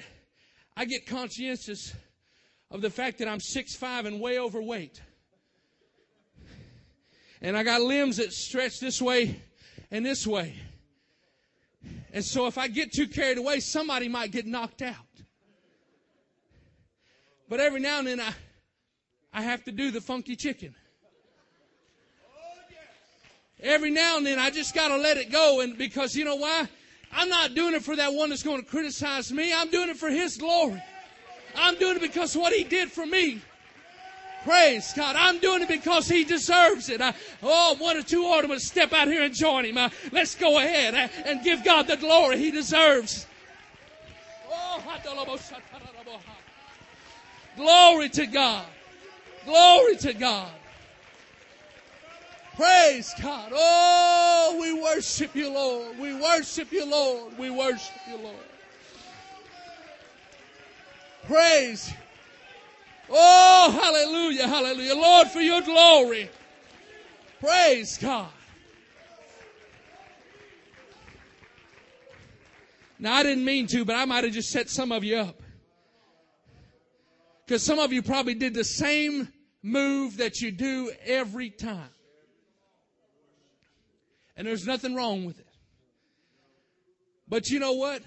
I 0.76 0.86
get 0.86 1.06
conscientious 1.06 1.94
of 2.72 2.82
the 2.82 2.90
fact 2.90 3.20
that 3.20 3.28
I'm 3.28 3.40
six 3.40 3.76
five 3.76 4.06
and 4.06 4.20
way 4.20 4.40
overweight. 4.40 5.02
And 7.42 7.58
I 7.58 7.64
got 7.64 7.82
limbs 7.82 8.18
that 8.18 8.34
stretch 8.34 8.80
this 8.80 9.02
way 9.02 9.40
and 9.92 10.06
this 10.06 10.26
way. 10.26 10.56
And 12.12 12.24
so 12.24 12.48
if 12.48 12.58
I 12.58 12.68
get 12.68 12.92
too 12.94 13.08
carried 13.08 13.38
away, 13.38 13.60
somebody 13.60 14.08
might 14.08 14.32
get 14.32 14.46
knocked 14.46 14.82
out. 14.82 14.96
But 17.48 17.60
every 17.60 17.80
now 17.80 18.00
and 18.00 18.08
then 18.08 18.20
I, 18.20 18.34
I 19.34 19.42
have 19.42 19.64
to 19.66 19.72
do 19.72 19.92
the 19.92 20.02
funky 20.02 20.36
chicken. 20.36 20.74
Every 23.62 23.90
now 23.90 24.18
and 24.18 24.26
then 24.26 24.38
I 24.40 24.50
just 24.50 24.74
gotta 24.74 24.98
let 24.98 25.18
it 25.18 25.32
go 25.32 25.62
and 25.62 25.78
because 25.78 26.16
you 26.16 26.26
know 26.26 26.36
why? 26.36 26.68
I'm 27.12 27.30
not 27.30 27.56
doing 27.56 27.76
it 27.76 27.84
for 27.84 27.96
that 27.96 28.14
one 28.14 28.30
that's 28.30 28.44
going 28.44 28.62
to 28.62 28.68
criticize 28.68 29.32
me. 29.32 29.54
I'm 29.54 29.70
doing 29.70 29.90
it 29.90 29.98
for 29.98 30.10
His 30.10 30.38
glory. 30.38 30.82
I'm 31.56 31.78
doing 31.78 31.96
it 31.96 32.02
because 32.02 32.36
what 32.36 32.52
He 32.52 32.66
did 32.66 32.92
for 32.92 33.06
me. 33.06 33.42
Praise 34.44 34.94
God. 34.94 35.16
I'm 35.18 35.40
doing 35.40 35.62
it 35.62 35.70
because 35.70 36.08
He 36.08 36.26
deserves 36.26 36.90
it. 36.90 37.02
I, 37.02 37.14
oh, 37.42 37.76
one 37.80 37.98
or 37.98 38.04
two 38.04 38.26
ornaments 38.26 38.68
step 38.68 38.92
out 38.92 39.08
here 39.08 39.24
and 39.24 39.34
join 39.34 39.66
Him. 39.66 39.78
Uh, 39.78 39.90
let's 40.12 40.36
go 40.36 40.60
ahead 40.60 40.94
uh, 40.94 41.08
and 41.26 41.44
give 41.44 41.64
God 41.64 41.88
the 41.88 41.98
glory 41.98 42.38
He 42.38 42.52
deserves. 42.52 43.26
Oh, 44.50 44.84
glory 47.56 48.10
to 48.10 48.26
God. 48.28 48.66
Glory 49.46 49.96
to 49.98 50.14
God. 50.14 50.52
Praise 52.56 53.14
God. 53.22 53.52
Oh, 53.54 54.58
we 54.62 54.82
worship 54.82 55.36
you, 55.36 55.52
Lord. 55.52 56.00
We 56.00 56.14
worship 56.14 56.72
you, 56.72 56.90
Lord. 56.90 57.38
We 57.38 57.50
worship 57.50 57.96
you, 58.10 58.18
Lord. 58.18 58.36
Praise. 61.26 61.92
Oh, 63.10 63.72
hallelujah, 63.82 64.48
hallelujah. 64.48 64.96
Lord, 64.96 65.28
for 65.28 65.42
your 65.42 65.62
glory. 65.62 66.30
Praise 67.42 67.98
God. 67.98 68.30
Now, 72.98 73.16
I 73.16 73.24
didn't 73.24 73.44
mean 73.44 73.68
to, 73.68 73.84
but 73.84 73.98
I 73.98 74.06
might 74.06 74.24
have 74.24 74.34
just 74.34 74.50
set 74.50 74.70
some 74.70 74.94
of 74.94 75.04
you 75.04 75.18
up. 75.18 75.42
Because 77.46 77.64
some 77.64 77.80
of 77.80 77.92
you 77.92 78.02
probably 78.02 78.34
did 78.34 78.54
the 78.54 78.64
same 78.64 79.28
move 79.62 80.18
that 80.18 80.42
you 80.42 80.52
do 80.52 80.92
every 81.06 81.50
time. 81.50 81.90
And 84.38 84.48
there's 84.48 84.66
nothing 84.68 84.96
wrong 84.96 85.26
with 85.26 85.40
it. 85.40 85.48
But 87.28 87.50
you 87.50 87.60
know 87.60 87.74
what? 87.74 88.02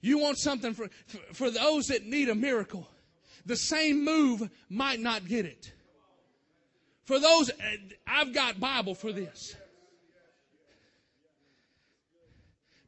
You 0.00 0.18
want 0.18 0.38
something 0.38 0.72
for, 0.72 0.88
for, 1.06 1.18
for 1.32 1.50
those 1.50 1.88
that 1.88 2.06
need 2.06 2.28
a 2.28 2.34
miracle. 2.34 2.88
The 3.44 3.56
same 3.56 4.04
move 4.04 4.48
might 4.68 5.00
not 5.00 5.26
get 5.26 5.44
it. 5.44 5.72
For 7.04 7.20
those, 7.20 7.50
uh, 7.50 7.54
I've 8.06 8.34
got 8.34 8.58
Bible 8.58 8.94
for 8.94 9.12
this. 9.12 9.54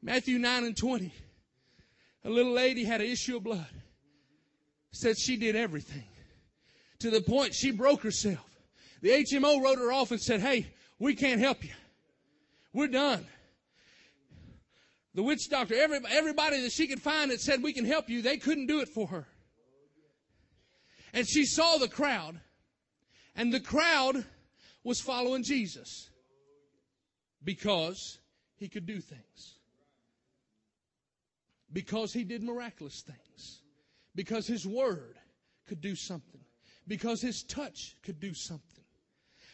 Matthew 0.03 0.39
9 0.39 0.65
and 0.65 0.77
20. 0.77 1.13
A 2.25 2.31
little 2.31 2.53
lady 2.53 2.85
had 2.85 3.01
an 3.01 3.07
issue 3.07 3.37
of 3.37 3.45
blood. 3.45 3.67
Said 4.91 5.19
she 5.19 5.37
did 5.37 5.55
everything. 5.55 6.05
To 7.01 7.11
the 7.11 7.21
point 7.21 7.55
she 7.55 7.71
broke 7.71 8.03
herself. 8.03 8.45
The 9.03 9.11
HMO 9.11 9.63
wrote 9.63 9.79
her 9.79 9.93
off 9.93 10.11
and 10.11 10.21
said, 10.21 10.41
Hey, 10.41 10.67
we 10.99 11.15
can't 11.15 11.41
help 11.41 11.63
you. 11.65 11.71
We're 12.73 12.89
done. 12.89 13.27
The 15.15 15.23
witch 15.23 15.49
doctor, 15.51 15.75
every, 15.75 15.99
everybody 16.11 16.61
that 16.63 16.73
she 16.73 16.87
could 16.87 17.01
find 17.01 17.31
that 17.31 17.41
said 17.41 17.63
we 17.63 17.73
can 17.73 17.85
help 17.85 18.09
you, 18.09 18.23
they 18.23 18.37
couldn't 18.37 18.67
do 18.67 18.81
it 18.81 18.89
for 18.89 19.07
her. 19.09 19.27
And 21.13 21.27
she 21.27 21.45
saw 21.45 21.79
the 21.79 21.89
crowd, 21.89 22.39
and 23.35 23.53
the 23.53 23.61
crowd 23.61 24.25
was 24.85 25.01
following 25.01 25.43
Jesus 25.43 26.11
because 27.43 28.19
he 28.57 28.69
could 28.69 28.87
do 28.87 29.01
things. 29.01 29.57
Because 31.73 32.13
he 32.13 32.25
did 32.25 32.43
miraculous 32.43 33.03
things. 33.03 33.63
Because 34.15 34.47
his 34.47 34.67
word 34.67 35.17
could 35.67 35.81
do 35.81 35.95
something. 35.95 36.41
Because 36.87 37.21
his 37.21 37.43
touch 37.43 37.97
could 38.03 38.21
do 38.21 38.33
something. 38.35 38.85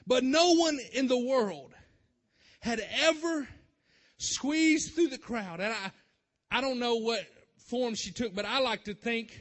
But 0.06 0.24
no 0.24 0.54
one 0.54 0.78
in 0.92 1.08
the 1.08 1.18
world 1.18 1.72
had 2.64 2.80
ever 3.02 3.46
squeezed 4.16 4.94
through 4.94 5.08
the 5.08 5.18
crowd. 5.18 5.60
And 5.60 5.70
I, 5.70 5.92
I 6.50 6.62
don't 6.62 6.78
know 6.78 6.94
what 6.94 7.20
form 7.68 7.94
she 7.94 8.10
took, 8.10 8.34
but 8.34 8.46
I 8.46 8.60
like 8.60 8.84
to 8.84 8.94
think 8.94 9.38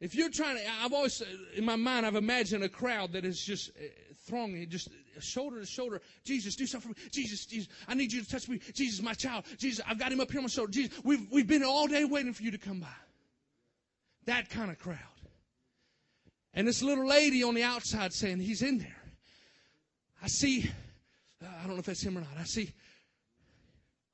if 0.00 0.14
you're 0.14 0.30
trying 0.30 0.56
to, 0.56 0.62
I've 0.84 0.92
always, 0.92 1.20
in 1.56 1.64
my 1.64 1.74
mind, 1.74 2.06
I've 2.06 2.14
imagined 2.14 2.62
a 2.62 2.68
crowd 2.68 3.12
that 3.14 3.24
is 3.24 3.44
just 3.44 3.70
uh, 3.70 3.82
thronging, 4.24 4.70
just 4.70 4.88
shoulder 5.18 5.58
to 5.58 5.66
shoulder. 5.66 6.00
Jesus, 6.24 6.54
do 6.54 6.64
something 6.64 6.94
for 6.94 7.00
me. 7.00 7.08
Jesus, 7.10 7.44
Jesus, 7.44 7.68
I 7.88 7.94
need 7.94 8.12
you 8.12 8.22
to 8.22 8.28
touch 8.28 8.48
me. 8.48 8.60
Jesus, 8.72 9.02
my 9.02 9.14
child. 9.14 9.44
Jesus, 9.58 9.84
I've 9.88 9.98
got 9.98 10.12
him 10.12 10.20
up 10.20 10.30
here 10.30 10.38
on 10.38 10.44
my 10.44 10.48
shoulder. 10.48 10.70
Jesus, 10.70 10.96
we've, 11.02 11.26
we've 11.32 11.48
been 11.48 11.64
all 11.64 11.88
day 11.88 12.04
waiting 12.04 12.32
for 12.32 12.44
you 12.44 12.52
to 12.52 12.58
come 12.58 12.78
by. 12.78 12.86
That 14.26 14.48
kind 14.48 14.70
of 14.70 14.78
crowd. 14.78 14.98
And 16.54 16.68
this 16.68 16.82
little 16.82 17.06
lady 17.06 17.42
on 17.42 17.54
the 17.54 17.64
outside 17.64 18.12
saying, 18.12 18.38
He's 18.38 18.62
in 18.62 18.78
there. 18.78 19.02
I 20.22 20.28
see 20.28 20.70
I 21.42 21.66
don't 21.66 21.74
know 21.74 21.80
if 21.80 21.86
that's 21.86 22.02
him 22.02 22.16
or 22.18 22.20
not. 22.20 22.30
I 22.38 22.44
see. 22.44 22.72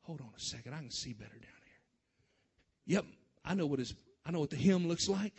Hold 0.03 0.21
on 0.21 0.31
a 0.37 0.41
second. 0.41 0.75
I 0.75 0.79
can 0.79 0.91
see 0.91 1.13
better 1.13 1.31
down 1.31 1.41
here. 1.41 2.97
Yep, 2.97 3.05
I 3.45 3.55
know 3.55 3.67
what 3.67 3.79
his. 3.79 3.95
I 4.27 4.31
know 4.31 4.41
what 4.41 4.51
the 4.51 4.57
hymn 4.57 4.89
looks 4.89 5.09
like. 5.09 5.35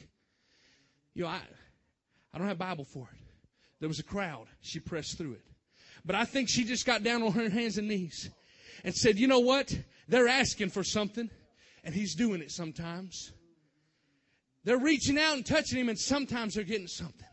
You 1.13 1.23
know, 1.23 1.29
I, 1.29 1.39
I 2.33 2.37
don't 2.37 2.47
have 2.47 2.57
Bible 2.57 2.85
for 2.85 3.09
it. 3.11 3.19
There 3.79 3.89
was 3.89 3.99
a 3.99 4.03
crowd. 4.03 4.47
She 4.61 4.79
pressed 4.79 5.17
through 5.17 5.33
it. 5.33 5.45
But 6.03 6.15
I 6.15 6.25
think 6.25 6.49
she 6.49 6.63
just 6.63 6.85
got 6.85 7.03
down 7.03 7.23
on 7.23 7.31
her 7.31 7.49
hands 7.49 7.77
and 7.77 7.87
knees 7.87 8.29
and 8.83 8.93
said, 8.93 9.17
you 9.17 9.27
know 9.27 9.39
what? 9.39 9.75
They're 10.07 10.27
asking 10.27 10.69
for 10.69 10.83
something 10.83 11.29
and 11.83 11.95
he's 11.95 12.15
doing 12.15 12.41
it 12.41 12.51
sometimes. 12.51 13.31
They're 14.63 14.77
reaching 14.79 15.17
out 15.17 15.35
and 15.35 15.45
touching 15.45 15.79
him 15.79 15.89
and 15.89 15.97
sometimes 15.97 16.55
they're 16.55 16.63
getting 16.63 16.87
something. 16.87 17.27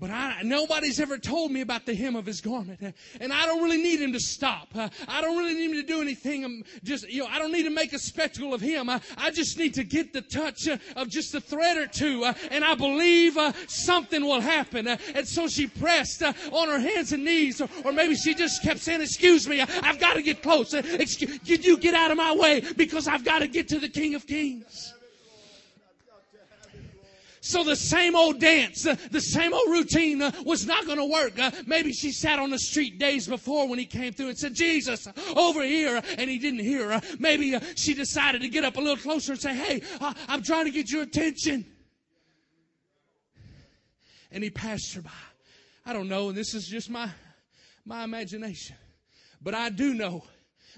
But 0.00 0.10
I, 0.10 0.42
nobody's 0.42 0.98
ever 0.98 1.18
told 1.18 1.52
me 1.52 1.60
about 1.60 1.86
the 1.86 1.94
hem 1.94 2.16
of 2.16 2.26
his 2.26 2.40
garment. 2.40 2.80
And 3.20 3.32
I 3.32 3.46
don't 3.46 3.62
really 3.62 3.80
need 3.80 4.00
him 4.00 4.12
to 4.12 4.20
stop. 4.20 4.68
I 4.74 5.20
don't 5.20 5.38
really 5.38 5.54
need 5.54 5.70
him 5.70 5.76
to 5.76 5.82
do 5.84 6.02
anything. 6.02 6.44
I'm 6.44 6.64
just, 6.82 7.08
you 7.08 7.20
know, 7.20 7.28
I 7.28 7.38
don't 7.38 7.52
need 7.52 7.62
to 7.62 7.70
make 7.70 7.92
a 7.92 7.98
spectacle 7.98 8.52
of 8.52 8.60
him. 8.60 8.90
I, 8.90 9.00
I 9.16 9.30
just 9.30 9.56
need 9.56 9.74
to 9.74 9.84
get 9.84 10.12
the 10.12 10.20
touch 10.20 10.68
of 10.68 11.08
just 11.08 11.34
a 11.34 11.40
thread 11.40 11.76
or 11.76 11.86
two. 11.86 12.24
And 12.50 12.64
I 12.64 12.74
believe 12.74 13.36
uh, 13.36 13.52
something 13.68 14.24
will 14.24 14.40
happen. 14.40 14.88
And 14.88 15.28
so 15.28 15.46
she 15.46 15.68
pressed 15.68 16.22
uh, 16.22 16.32
on 16.50 16.68
her 16.68 16.80
hands 16.80 17.12
and 17.12 17.24
knees. 17.24 17.62
Or 17.84 17.92
maybe 17.92 18.16
she 18.16 18.34
just 18.34 18.62
kept 18.62 18.80
saying, 18.80 19.00
excuse 19.00 19.48
me, 19.48 19.60
I've 19.60 20.00
got 20.00 20.14
to 20.14 20.22
get 20.22 20.42
close. 20.42 20.74
Excuse, 20.74 21.38
you 21.44 21.76
get 21.76 21.94
out 21.94 22.10
of 22.10 22.16
my 22.16 22.34
way 22.34 22.62
because 22.76 23.06
I've 23.06 23.24
got 23.24 23.38
to 23.40 23.46
get 23.46 23.68
to 23.68 23.78
the 23.78 23.88
King 23.88 24.16
of 24.16 24.26
Kings. 24.26 24.93
So 27.44 27.62
the 27.62 27.76
same 27.76 28.16
old 28.16 28.40
dance, 28.40 28.86
uh, 28.86 28.96
the 29.10 29.20
same 29.20 29.52
old 29.52 29.68
routine 29.68 30.22
uh, 30.22 30.32
was 30.46 30.66
not 30.66 30.86
going 30.86 30.96
to 30.96 31.04
work. 31.04 31.38
Uh, 31.38 31.50
maybe 31.66 31.92
she 31.92 32.10
sat 32.10 32.38
on 32.38 32.48
the 32.48 32.58
street 32.58 32.98
days 32.98 33.28
before 33.28 33.68
when 33.68 33.78
he 33.78 33.84
came 33.84 34.14
through 34.14 34.28
and 34.28 34.38
said, 34.38 34.54
Jesus, 34.54 35.06
over 35.36 35.62
here, 35.62 36.00
and 36.16 36.30
he 36.30 36.38
didn't 36.38 36.60
hear 36.60 36.90
her. 36.90 37.02
Maybe 37.18 37.54
she 37.76 37.92
decided 37.92 38.40
to 38.40 38.48
get 38.48 38.64
up 38.64 38.78
a 38.78 38.80
little 38.80 38.96
closer 38.96 39.32
and 39.32 39.40
say, 39.42 39.54
Hey, 39.54 39.82
I'm 40.26 40.42
trying 40.42 40.64
to 40.64 40.70
get 40.70 40.90
your 40.90 41.02
attention. 41.02 41.66
And 44.30 44.42
he 44.42 44.48
passed 44.48 44.94
her 44.94 45.02
by. 45.02 45.10
I 45.84 45.92
don't 45.92 46.08
know, 46.08 46.30
and 46.30 46.38
this 46.38 46.54
is 46.54 46.66
just 46.66 46.88
my, 46.88 47.10
my 47.84 48.04
imagination. 48.04 48.76
But 49.42 49.54
I 49.54 49.68
do 49.68 49.92
know 49.92 50.24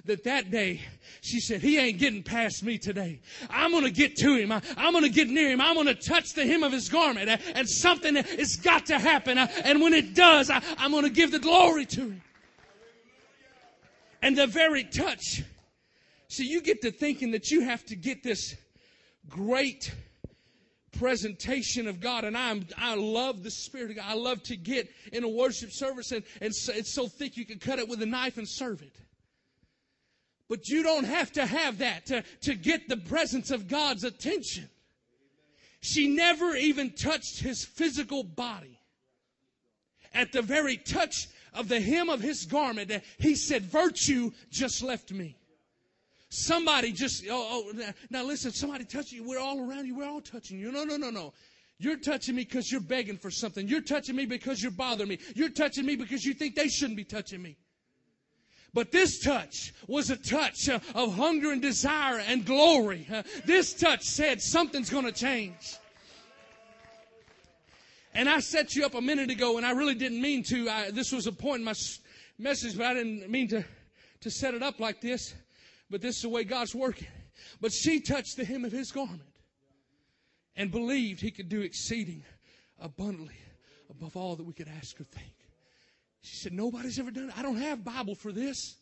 that 0.04 0.24
that 0.24 0.50
day 0.50 0.82
she 1.20 1.40
said, 1.40 1.60
he 1.60 1.78
ain't 1.78 1.98
getting 1.98 2.22
past 2.22 2.62
me 2.62 2.78
today. 2.78 3.20
I'm 3.50 3.72
going 3.72 3.84
to 3.84 3.90
get 3.90 4.16
to 4.16 4.36
him. 4.36 4.52
I, 4.52 4.62
am 4.76 4.92
going 4.92 5.04
to 5.04 5.10
get 5.10 5.28
near 5.28 5.50
him. 5.50 5.60
I'm 5.60 5.74
going 5.74 5.86
to 5.86 5.94
touch 5.94 6.34
the 6.34 6.46
hem 6.46 6.62
of 6.62 6.72
his 6.72 6.88
garment 6.88 7.28
uh, 7.28 7.36
and 7.54 7.68
something 7.68 8.14
has 8.14 8.56
got 8.56 8.86
to 8.86 8.98
happen. 8.98 9.38
Uh, 9.38 9.48
and 9.64 9.80
when 9.80 9.92
it 9.92 10.14
does, 10.14 10.50
I, 10.50 10.62
I'm 10.78 10.92
going 10.92 11.04
to 11.04 11.10
give 11.10 11.32
the 11.32 11.38
glory 11.38 11.86
to 11.86 12.00
him. 12.02 12.22
And 14.22 14.36
the 14.36 14.46
very 14.46 14.84
touch. 14.84 15.42
See, 16.28 16.46
you 16.46 16.60
get 16.60 16.82
to 16.82 16.90
thinking 16.90 17.32
that 17.32 17.50
you 17.50 17.62
have 17.62 17.84
to 17.86 17.96
get 17.96 18.22
this 18.22 18.56
great 19.28 19.92
presentation 20.98 21.86
of 21.86 22.00
God. 22.00 22.24
And 22.24 22.36
I'm, 22.36 22.66
I 22.76 22.94
love 22.94 23.42
the 23.42 23.50
Spirit 23.50 23.90
of 23.90 23.96
God. 23.96 24.06
I 24.08 24.14
love 24.14 24.42
to 24.44 24.56
get 24.56 24.88
in 25.12 25.24
a 25.24 25.28
worship 25.28 25.70
service 25.72 26.12
and, 26.12 26.24
and 26.40 26.52
it's 26.52 26.94
so 26.94 27.08
thick 27.08 27.36
you 27.36 27.44
can 27.44 27.58
cut 27.58 27.78
it 27.78 27.88
with 27.88 28.02
a 28.02 28.06
knife 28.06 28.38
and 28.38 28.48
serve 28.48 28.82
it. 28.82 28.96
But 30.48 30.68
you 30.68 30.82
don't 30.82 31.04
have 31.04 31.32
to 31.32 31.44
have 31.44 31.78
that 31.78 32.06
to, 32.06 32.22
to 32.42 32.54
get 32.54 32.88
the 32.88 32.96
presence 32.96 33.50
of 33.50 33.68
God's 33.68 34.04
attention. 34.04 34.68
She 35.80 36.08
never 36.08 36.54
even 36.54 36.92
touched 36.92 37.40
his 37.40 37.64
physical 37.64 38.22
body. 38.22 38.80
At 40.14 40.32
the 40.32 40.42
very 40.42 40.76
touch 40.76 41.28
of 41.52 41.68
the 41.68 41.80
hem 41.80 42.08
of 42.08 42.20
his 42.20 42.44
garment, 42.46 42.92
he 43.18 43.34
said, 43.34 43.62
Virtue 43.62 44.30
just 44.50 44.82
left 44.82 45.12
me. 45.12 45.36
Somebody 46.28 46.92
just, 46.92 47.24
oh, 47.30 47.72
oh, 47.72 47.92
now 48.10 48.24
listen, 48.24 48.52
somebody 48.52 48.84
touching 48.84 49.18
you. 49.18 49.28
We're 49.28 49.38
all 49.38 49.60
around 49.60 49.86
you. 49.86 49.96
We're 49.96 50.08
all 50.08 50.20
touching 50.20 50.58
you. 50.58 50.72
No, 50.72 50.84
no, 50.84 50.96
no, 50.96 51.10
no. 51.10 51.32
You're 51.78 51.98
touching 51.98 52.36
me 52.36 52.44
because 52.44 52.72
you're 52.72 52.80
begging 52.80 53.18
for 53.18 53.30
something. 53.30 53.68
You're 53.68 53.82
touching 53.82 54.16
me 54.16 54.26
because 54.26 54.62
you're 54.62 54.72
bothering 54.72 55.08
me. 55.08 55.18
You're 55.34 55.50
touching 55.50 55.84
me 55.84 55.96
because 55.96 56.24
you 56.24 56.34
think 56.34 56.54
they 56.54 56.68
shouldn't 56.68 56.96
be 56.96 57.04
touching 57.04 57.42
me. 57.42 57.56
But 58.76 58.92
this 58.92 59.18
touch 59.18 59.72
was 59.88 60.10
a 60.10 60.16
touch 60.16 60.68
uh, 60.68 60.78
of 60.94 61.16
hunger 61.16 61.50
and 61.50 61.60
desire 61.60 62.18
and 62.18 62.44
glory. 62.44 63.08
Uh, 63.10 63.24
this 63.44 63.74
touch 63.74 64.04
said 64.04 64.40
something's 64.40 64.90
going 64.90 65.06
to 65.06 65.12
change. 65.12 65.78
And 68.14 68.28
I 68.28 68.38
set 68.38 68.76
you 68.76 68.86
up 68.86 68.94
a 68.94 69.00
minute 69.00 69.30
ago, 69.30 69.56
and 69.56 69.66
I 69.66 69.72
really 69.72 69.94
didn't 69.94 70.20
mean 70.20 70.44
to. 70.44 70.68
I, 70.68 70.90
this 70.92 71.10
was 71.10 71.26
a 71.26 71.32
point 71.32 71.60
in 71.60 71.64
my 71.64 71.74
message, 72.38 72.76
but 72.76 72.86
I 72.86 72.94
didn't 72.94 73.28
mean 73.28 73.48
to, 73.48 73.64
to 74.20 74.30
set 74.30 74.54
it 74.54 74.62
up 74.62 74.78
like 74.78 75.00
this 75.00 75.34
but 75.90 76.00
this 76.00 76.16
is 76.16 76.22
the 76.22 76.28
way 76.28 76.44
God's 76.44 76.74
working. 76.74 77.08
But 77.60 77.72
she 77.72 78.00
touched 78.00 78.36
the 78.36 78.44
hem 78.44 78.64
of 78.64 78.72
his 78.72 78.90
garment 78.92 79.22
and 80.56 80.70
believed 80.70 81.20
he 81.20 81.30
could 81.30 81.48
do 81.48 81.60
exceeding 81.60 82.22
abundantly 82.80 83.36
above 83.90 84.16
all 84.16 84.36
that 84.36 84.44
we 84.44 84.52
could 84.52 84.68
ask 84.68 85.00
or 85.00 85.04
think. 85.04 85.35
She 86.22 86.36
said, 86.36 86.52
Nobody's 86.52 86.98
ever 86.98 87.10
done 87.10 87.28
it. 87.28 87.38
I 87.38 87.42
don't 87.42 87.56
have 87.56 87.84
Bible 87.84 88.14
for 88.14 88.32
this. 88.32 88.76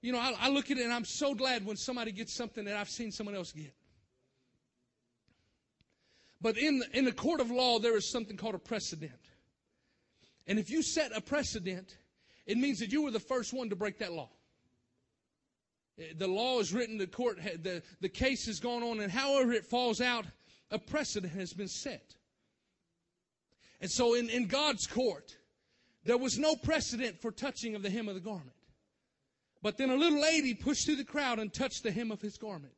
You 0.00 0.12
know, 0.12 0.18
I, 0.18 0.34
I 0.38 0.48
look 0.48 0.70
at 0.70 0.78
it 0.78 0.84
and 0.84 0.92
I'm 0.92 1.04
so 1.04 1.34
glad 1.34 1.64
when 1.64 1.76
somebody 1.76 2.12
gets 2.12 2.34
something 2.34 2.64
that 2.64 2.76
I've 2.76 2.88
seen 2.88 3.12
someone 3.12 3.36
else 3.36 3.52
get. 3.52 3.72
But 6.40 6.58
in 6.58 6.80
the, 6.80 6.98
in 6.98 7.04
the 7.04 7.12
court 7.12 7.40
of 7.40 7.52
law, 7.52 7.78
there 7.78 7.96
is 7.96 8.10
something 8.10 8.36
called 8.36 8.56
a 8.56 8.58
precedent. 8.58 9.12
And 10.48 10.58
if 10.58 10.70
you 10.70 10.82
set 10.82 11.16
a 11.16 11.20
precedent, 11.20 11.96
it 12.46 12.58
means 12.58 12.80
that 12.80 12.90
you 12.90 13.02
were 13.02 13.12
the 13.12 13.20
first 13.20 13.52
one 13.52 13.70
to 13.70 13.76
break 13.76 13.98
that 13.98 14.12
law. 14.12 14.28
Eh, 15.98 16.14
the 16.16 16.26
law 16.26 16.58
is 16.58 16.72
written, 16.72 16.98
the 16.98 17.06
court, 17.06 17.38
the, 17.62 17.80
the 18.00 18.08
case 18.08 18.46
has 18.46 18.58
gone 18.58 18.82
on, 18.82 18.98
and 18.98 19.12
however 19.12 19.52
it 19.52 19.64
falls 19.64 20.00
out, 20.00 20.26
a 20.72 20.78
precedent 20.78 21.32
has 21.32 21.52
been 21.52 21.68
set. 21.68 22.16
And 23.80 23.90
so 23.90 24.14
in, 24.14 24.28
in 24.28 24.46
God's 24.46 24.86
court, 24.86 25.36
there 26.04 26.18
was 26.18 26.38
no 26.38 26.56
precedent 26.56 27.20
for 27.20 27.30
touching 27.30 27.74
of 27.74 27.82
the 27.82 27.90
hem 27.90 28.08
of 28.08 28.14
the 28.14 28.20
garment. 28.20 28.56
But 29.62 29.76
then 29.76 29.90
a 29.90 29.96
little 29.96 30.20
lady 30.20 30.54
pushed 30.54 30.86
through 30.86 30.96
the 30.96 31.04
crowd 31.04 31.38
and 31.38 31.52
touched 31.52 31.84
the 31.84 31.92
hem 31.92 32.10
of 32.10 32.20
his 32.20 32.36
garment. 32.36 32.74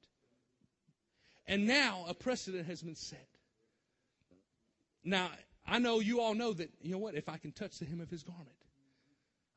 And 1.46 1.66
now 1.66 2.04
a 2.08 2.14
precedent 2.14 2.66
has 2.66 2.82
been 2.82 2.96
set. 2.96 3.28
Now, 5.02 5.30
I 5.66 5.78
know 5.78 6.00
you 6.00 6.20
all 6.20 6.34
know 6.34 6.52
that, 6.52 6.70
you 6.82 6.92
know 6.92 6.98
what, 6.98 7.14
if 7.14 7.28
I 7.28 7.38
can 7.38 7.52
touch 7.52 7.78
the 7.78 7.86
hem 7.86 8.00
of 8.00 8.10
his 8.10 8.22
garment, 8.22 8.48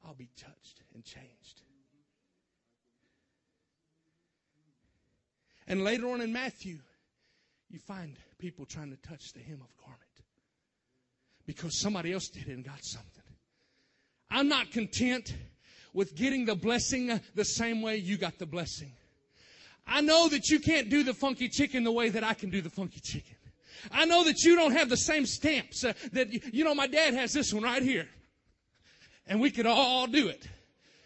I'll 0.06 0.16
be 0.16 0.30
touched 0.38 0.82
and 0.94 1.04
changed. 1.04 1.62
And 5.68 5.84
later 5.84 6.10
on 6.10 6.22
in 6.22 6.32
Matthew, 6.32 6.80
you 7.70 7.80
find 7.80 8.16
people 8.38 8.66
trying 8.66 8.92
to 8.92 8.98
touch 8.98 9.34
the 9.34 9.42
hem 9.42 9.60
of 9.62 9.68
a 9.68 9.82
garment 9.82 10.04
because 11.46 11.78
somebody 11.78 12.14
else 12.14 12.30
did 12.30 12.48
it 12.48 12.54
and 12.54 12.64
got 12.64 12.84
something. 12.84 13.24
I'm 14.30 14.48
not 14.48 14.72
content 14.72 15.36
with 15.94 16.16
getting 16.16 16.46
the 16.46 16.56
blessing 16.56 17.20
the 17.36 17.46
same 17.46 17.82
way 17.82 17.98
you 17.98 18.18
got 18.18 18.38
the 18.38 18.46
blessing. 18.46 18.92
I 19.88 20.02
know 20.02 20.28
that 20.30 20.50
you 20.50 20.60
can't 20.60 20.90
do 20.90 21.04
the 21.04 21.14
funky 21.14 21.48
chicken 21.48 21.84
the 21.84 21.92
way 21.92 22.10
that 22.10 22.24
I 22.24 22.34
can 22.34 22.50
do 22.50 22.62
the 22.62 22.70
funky 22.70 23.00
chicken. 23.00 23.36
I 23.92 24.06
know 24.06 24.24
that 24.26 24.44
you 24.44 24.56
don't 24.56 24.74
have 24.74 24.90
the 24.90 24.98
same 24.98 25.26
stamps 25.26 25.84
uh, 25.84 25.94
that, 26.12 26.54
you 26.54 26.64
know, 26.64 26.76
my 26.76 26.88
dad 26.88 27.14
has 27.14 27.32
this 27.32 27.54
one 27.54 27.64
right 27.64 27.82
here. 27.82 28.08
And 29.28 29.40
we 29.40 29.52
could 29.52 29.66
all 29.66 30.08
do 30.08 30.28
it. 30.28 30.48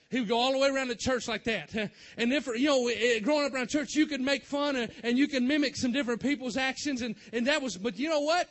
He 0.10 0.20
would 0.20 0.30
go 0.30 0.38
all 0.38 0.52
the 0.52 0.58
way 0.58 0.70
around 0.70 0.90
the 0.90 0.96
church 0.96 1.28
like 1.28 1.46
that. 1.46 1.74
And 2.18 2.34
if, 2.34 2.48
you 2.48 2.68
know, 2.68 2.88
eh, 2.88 3.20
growing 3.20 3.46
up 3.46 3.54
around 3.54 3.70
church, 3.70 3.94
you 3.94 4.06
could 4.06 4.22
make 4.22 4.44
fun 4.44 4.76
and, 4.76 4.92
and 5.04 5.18
you 5.18 5.28
can 5.28 5.48
mimic 5.48 5.78
some 5.78 5.92
different 5.92 6.22
people's 6.22 6.58
actions. 6.58 7.02
And, 7.02 7.16
and 7.32 7.48
that 7.48 7.62
was, 7.62 7.78
but 7.78 7.98
you 7.98 8.10
know 8.10 8.20
what? 8.20 8.50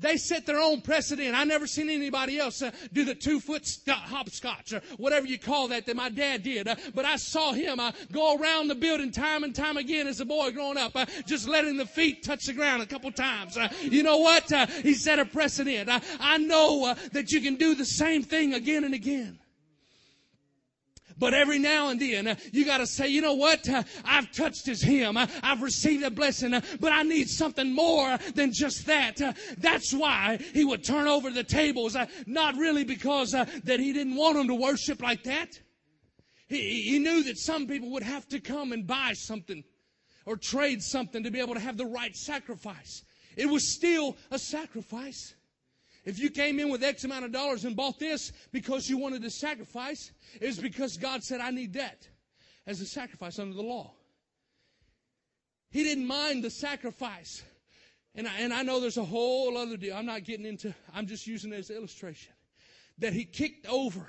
They 0.00 0.16
set 0.16 0.46
their 0.46 0.58
own 0.58 0.80
precedent. 0.80 1.34
I 1.34 1.44
never 1.44 1.66
seen 1.66 1.90
anybody 1.90 2.38
else 2.38 2.62
uh, 2.62 2.70
do 2.92 3.04
the 3.04 3.14
two 3.14 3.38
foot 3.38 3.66
st- 3.66 3.96
hopscotch 3.96 4.72
or 4.72 4.80
whatever 4.96 5.26
you 5.26 5.38
call 5.38 5.68
that 5.68 5.86
that 5.86 5.96
my 5.96 6.08
dad 6.08 6.42
did. 6.42 6.68
Uh, 6.68 6.76
but 6.94 7.04
I 7.04 7.16
saw 7.16 7.52
him 7.52 7.78
uh, 7.78 7.92
go 8.10 8.36
around 8.36 8.68
the 8.68 8.74
building 8.74 9.12
time 9.12 9.44
and 9.44 9.54
time 9.54 9.76
again 9.76 10.06
as 10.06 10.20
a 10.20 10.24
boy 10.24 10.50
growing 10.52 10.78
up, 10.78 10.92
uh, 10.96 11.06
just 11.26 11.48
letting 11.48 11.76
the 11.76 11.86
feet 11.86 12.22
touch 12.22 12.46
the 12.46 12.52
ground 12.52 12.82
a 12.82 12.86
couple 12.86 13.12
times. 13.12 13.56
Uh, 13.56 13.68
you 13.82 14.02
know 14.02 14.18
what? 14.18 14.50
Uh, 14.52 14.66
he 14.66 14.94
set 14.94 15.18
a 15.18 15.24
precedent. 15.24 15.90
I 16.20 16.38
know 16.38 16.94
that 17.12 17.30
you 17.32 17.40
can 17.40 17.56
do 17.56 17.74
the 17.74 17.84
same 17.84 18.22
thing 18.22 18.54
again 18.54 18.84
and 18.84 18.94
again. 18.94 19.38
But 21.20 21.34
every 21.34 21.58
now 21.58 21.90
and 21.90 22.00
then, 22.00 22.26
uh, 22.26 22.34
you 22.50 22.64
got 22.64 22.78
to 22.78 22.86
say, 22.86 23.08
you 23.08 23.20
know 23.20 23.34
what? 23.34 23.68
Uh, 23.68 23.82
I've 24.04 24.32
touched 24.32 24.64
his 24.64 24.82
hem. 24.82 25.18
Uh, 25.18 25.26
I've 25.42 25.60
received 25.60 26.02
a 26.02 26.10
blessing, 26.10 26.60
but 26.80 26.92
I 26.92 27.02
need 27.02 27.28
something 27.28 27.72
more 27.72 28.16
than 28.34 28.52
just 28.52 28.86
that. 28.86 29.20
That's 29.58 29.92
why 29.92 30.38
he 30.54 30.64
would 30.64 30.82
turn 30.82 31.06
over 31.06 31.30
the 31.30 31.44
tables. 31.44 31.94
Not 32.26 32.56
really 32.56 32.84
because 32.84 33.32
that 33.32 33.80
he 33.80 33.92
didn't 33.92 34.16
want 34.16 34.36
them 34.36 34.48
to 34.48 34.54
worship 34.54 35.02
like 35.02 35.24
that. 35.24 35.60
He, 36.48 36.82
he 36.82 36.98
knew 36.98 37.22
that 37.24 37.38
some 37.38 37.66
people 37.66 37.90
would 37.90 38.02
have 38.02 38.26
to 38.28 38.40
come 38.40 38.72
and 38.72 38.86
buy 38.86 39.12
something 39.12 39.62
or 40.24 40.36
trade 40.36 40.82
something 40.82 41.22
to 41.24 41.30
be 41.30 41.40
able 41.40 41.54
to 41.54 41.60
have 41.60 41.76
the 41.76 41.86
right 41.86 42.16
sacrifice. 42.16 43.04
It 43.36 43.46
was 43.46 43.68
still 43.68 44.16
a 44.30 44.38
sacrifice. 44.38 45.34
If 46.04 46.18
you 46.18 46.30
came 46.30 46.58
in 46.58 46.70
with 46.70 46.82
X 46.82 47.04
amount 47.04 47.26
of 47.26 47.32
dollars 47.32 47.64
and 47.64 47.76
bought 47.76 47.98
this 47.98 48.32
because 48.52 48.88
you 48.88 48.96
wanted 48.96 49.22
to 49.22 49.30
sacrifice, 49.30 50.12
it's 50.40 50.58
because 50.58 50.96
God 50.96 51.22
said, 51.22 51.40
I 51.40 51.50
need 51.50 51.74
that 51.74 52.08
as 52.66 52.80
a 52.80 52.86
sacrifice 52.86 53.38
under 53.38 53.54
the 53.54 53.62
law. 53.62 53.92
He 55.70 55.84
didn't 55.84 56.06
mind 56.06 56.42
the 56.42 56.50
sacrifice. 56.50 57.42
And 58.14 58.26
I, 58.26 58.38
and 58.38 58.52
I 58.52 58.62
know 58.62 58.80
there's 58.80 58.96
a 58.96 59.04
whole 59.04 59.56
other 59.56 59.76
deal. 59.76 59.94
I'm 59.96 60.06
not 60.06 60.24
getting 60.24 60.46
into, 60.46 60.74
I'm 60.94 61.06
just 61.06 61.26
using 61.26 61.52
it 61.52 61.58
as 61.58 61.70
illustration. 61.70 62.32
That 62.98 63.12
he 63.12 63.24
kicked 63.24 63.66
over 63.66 64.06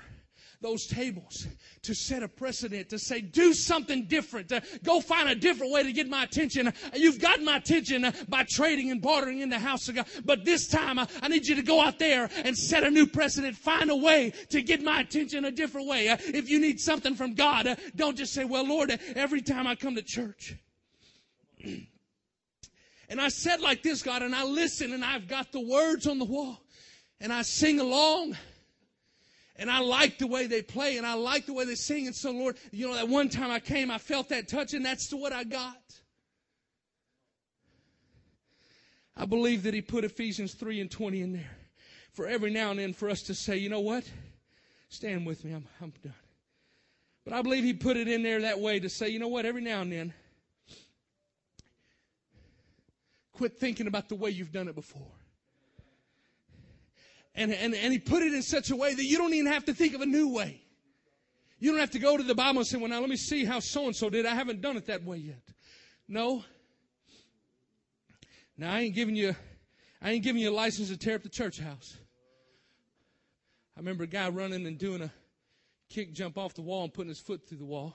those 0.62 0.86
tables 0.86 1.46
to 1.82 1.94
set 1.94 2.22
a 2.22 2.28
precedent 2.28 2.88
to 2.90 2.98
say, 2.98 3.20
do 3.20 3.52
something 3.52 4.06
different. 4.06 4.50
Uh, 4.52 4.60
go 4.82 5.00
find 5.00 5.28
a 5.28 5.34
different 5.34 5.72
way 5.72 5.82
to 5.82 5.92
get 5.92 6.08
my 6.08 6.22
attention. 6.22 6.72
You've 6.94 7.20
got 7.20 7.42
my 7.42 7.56
attention 7.56 8.12
by 8.28 8.46
trading 8.48 8.90
and 8.90 9.02
bartering 9.02 9.40
in 9.40 9.50
the 9.50 9.58
house 9.58 9.88
of 9.88 9.96
God. 9.96 10.06
But 10.24 10.44
this 10.44 10.68
time, 10.68 10.98
I 10.98 11.28
need 11.28 11.46
you 11.46 11.56
to 11.56 11.62
go 11.62 11.80
out 11.80 11.98
there 11.98 12.30
and 12.44 12.56
set 12.56 12.84
a 12.84 12.90
new 12.90 13.06
precedent. 13.06 13.56
Find 13.56 13.90
a 13.90 13.96
way 13.96 14.32
to 14.50 14.62
get 14.62 14.82
my 14.82 15.00
attention 15.00 15.44
a 15.44 15.50
different 15.50 15.88
way. 15.88 16.06
If 16.08 16.48
you 16.48 16.60
need 16.60 16.80
something 16.80 17.14
from 17.14 17.34
God, 17.34 17.76
don't 17.96 18.16
just 18.16 18.32
say, 18.32 18.44
well, 18.44 18.66
Lord, 18.66 18.98
every 19.16 19.42
time 19.42 19.66
I 19.66 19.74
come 19.74 19.96
to 19.96 20.02
church. 20.02 20.54
and 23.08 23.20
I 23.20 23.28
said 23.28 23.60
like 23.60 23.82
this, 23.82 24.02
God, 24.02 24.22
and 24.22 24.34
I 24.34 24.44
listen 24.44 24.92
and 24.92 25.04
I've 25.04 25.28
got 25.28 25.52
the 25.52 25.60
words 25.60 26.06
on 26.06 26.18
the 26.18 26.24
wall 26.24 26.62
and 27.20 27.32
I 27.32 27.42
sing 27.42 27.80
along 27.80 28.36
and 29.56 29.70
I 29.70 29.80
like 29.80 30.18
the 30.18 30.26
way 30.26 30.46
they 30.46 30.62
play 30.62 30.96
and 30.96 31.06
I 31.06 31.14
like 31.14 31.46
the 31.46 31.52
way 31.52 31.64
they 31.64 31.74
sing. 31.74 32.06
And 32.06 32.16
so, 32.16 32.30
Lord, 32.30 32.56
you 32.70 32.88
know, 32.88 32.94
that 32.94 33.08
one 33.08 33.28
time 33.28 33.50
I 33.50 33.60
came, 33.60 33.90
I 33.90 33.98
felt 33.98 34.30
that 34.30 34.48
touch 34.48 34.74
and 34.74 34.84
that's 34.84 35.12
what 35.12 35.32
I 35.32 35.44
got. 35.44 35.76
I 39.16 39.26
believe 39.26 39.64
that 39.64 39.74
he 39.74 39.82
put 39.82 40.04
Ephesians 40.04 40.54
3 40.54 40.80
and 40.80 40.90
20 40.90 41.20
in 41.20 41.32
there 41.34 41.50
for 42.12 42.26
every 42.26 42.50
now 42.50 42.70
and 42.70 42.78
then 42.78 42.92
for 42.94 43.10
us 43.10 43.22
to 43.24 43.34
say, 43.34 43.58
you 43.58 43.68
know 43.68 43.80
what? 43.80 44.04
Stand 44.88 45.26
with 45.26 45.44
me. 45.44 45.52
I'm, 45.52 45.66
I'm 45.82 45.92
done. 46.02 46.14
But 47.24 47.34
I 47.34 47.42
believe 47.42 47.62
he 47.62 47.74
put 47.74 47.96
it 47.96 48.08
in 48.08 48.22
there 48.22 48.40
that 48.40 48.58
way 48.58 48.80
to 48.80 48.88
say, 48.88 49.08
you 49.08 49.18
know 49.18 49.28
what? 49.28 49.44
Every 49.44 49.62
now 49.62 49.82
and 49.82 49.92
then, 49.92 50.14
quit 53.32 53.58
thinking 53.58 53.86
about 53.86 54.08
the 54.08 54.14
way 54.14 54.30
you've 54.30 54.52
done 54.52 54.68
it 54.68 54.74
before. 54.74 55.06
And, 57.34 57.52
and, 57.52 57.74
and 57.74 57.92
he 57.92 57.98
put 57.98 58.22
it 58.22 58.34
in 58.34 58.42
such 58.42 58.70
a 58.70 58.76
way 58.76 58.94
that 58.94 59.04
you 59.04 59.16
don't 59.16 59.32
even 59.32 59.50
have 59.50 59.64
to 59.66 59.74
think 59.74 59.94
of 59.94 60.00
a 60.00 60.06
new 60.06 60.28
way. 60.28 60.60
You 61.58 61.70
don't 61.70 61.80
have 61.80 61.92
to 61.92 61.98
go 61.98 62.16
to 62.16 62.22
the 62.22 62.34
Bible 62.34 62.58
and 62.58 62.66
say, 62.66 62.76
well, 62.76 62.88
now 62.88 63.00
let 63.00 63.08
me 63.08 63.16
see 63.16 63.44
how 63.44 63.60
so 63.60 63.86
and 63.86 63.94
so 63.94 64.10
did. 64.10 64.26
I 64.26 64.34
haven't 64.34 64.60
done 64.60 64.76
it 64.76 64.86
that 64.86 65.04
way 65.04 65.18
yet. 65.18 65.42
No. 66.08 66.44
Now 68.58 68.72
I 68.72 68.80
ain't 68.80 68.94
giving 68.94 69.16
you, 69.16 69.34
I 70.02 70.10
ain't 70.10 70.24
giving 70.24 70.42
you 70.42 70.50
a 70.50 70.52
license 70.54 70.88
to 70.88 70.96
tear 70.96 71.16
up 71.16 71.22
the 71.22 71.28
church 71.28 71.58
house. 71.58 71.96
I 73.76 73.80
remember 73.80 74.04
a 74.04 74.08
guy 74.08 74.28
running 74.28 74.66
and 74.66 74.76
doing 74.76 75.02
a 75.02 75.12
kick 75.88 76.12
jump 76.12 76.36
off 76.36 76.54
the 76.54 76.62
wall 76.62 76.84
and 76.84 76.92
putting 76.92 77.08
his 77.08 77.20
foot 77.20 77.48
through 77.48 77.58
the 77.58 77.64
wall. 77.64 77.94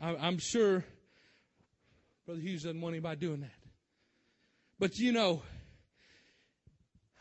I, 0.00 0.14
I'm 0.16 0.38
sure 0.38 0.84
Brother 2.26 2.40
Hughes 2.40 2.62
doesn't 2.62 2.80
want 2.80 2.94
anybody 2.94 3.18
doing 3.18 3.40
that. 3.40 3.50
But 4.78 4.98
you 4.98 5.12
know, 5.12 5.42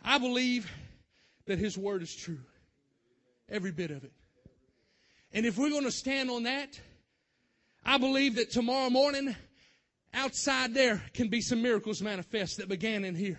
I 0.08 0.20
believe 0.20 0.72
that 1.48 1.60
His 1.60 1.78
Word 1.78 2.02
is 2.02 2.16
true. 2.16 2.40
Every 3.50 3.74
bit 3.74 3.92
of 3.92 4.06
it. 4.06 4.14
And 5.34 5.46
if 5.46 5.58
we're 5.58 5.70
going 5.70 5.84
to 5.84 5.92
stand 5.92 6.32
on 6.32 6.44
that, 6.44 6.80
I 7.86 7.98
believe 7.98 8.36
that 8.36 8.50
tomorrow 8.50 8.90
morning, 8.90 9.36
outside 10.14 10.74
there 10.74 11.04
can 11.14 11.28
be 11.28 11.42
some 11.42 11.62
miracles 11.62 12.02
manifest 12.02 12.58
that 12.58 12.70
began 12.70 13.04
in 13.04 13.16
here. 13.16 13.38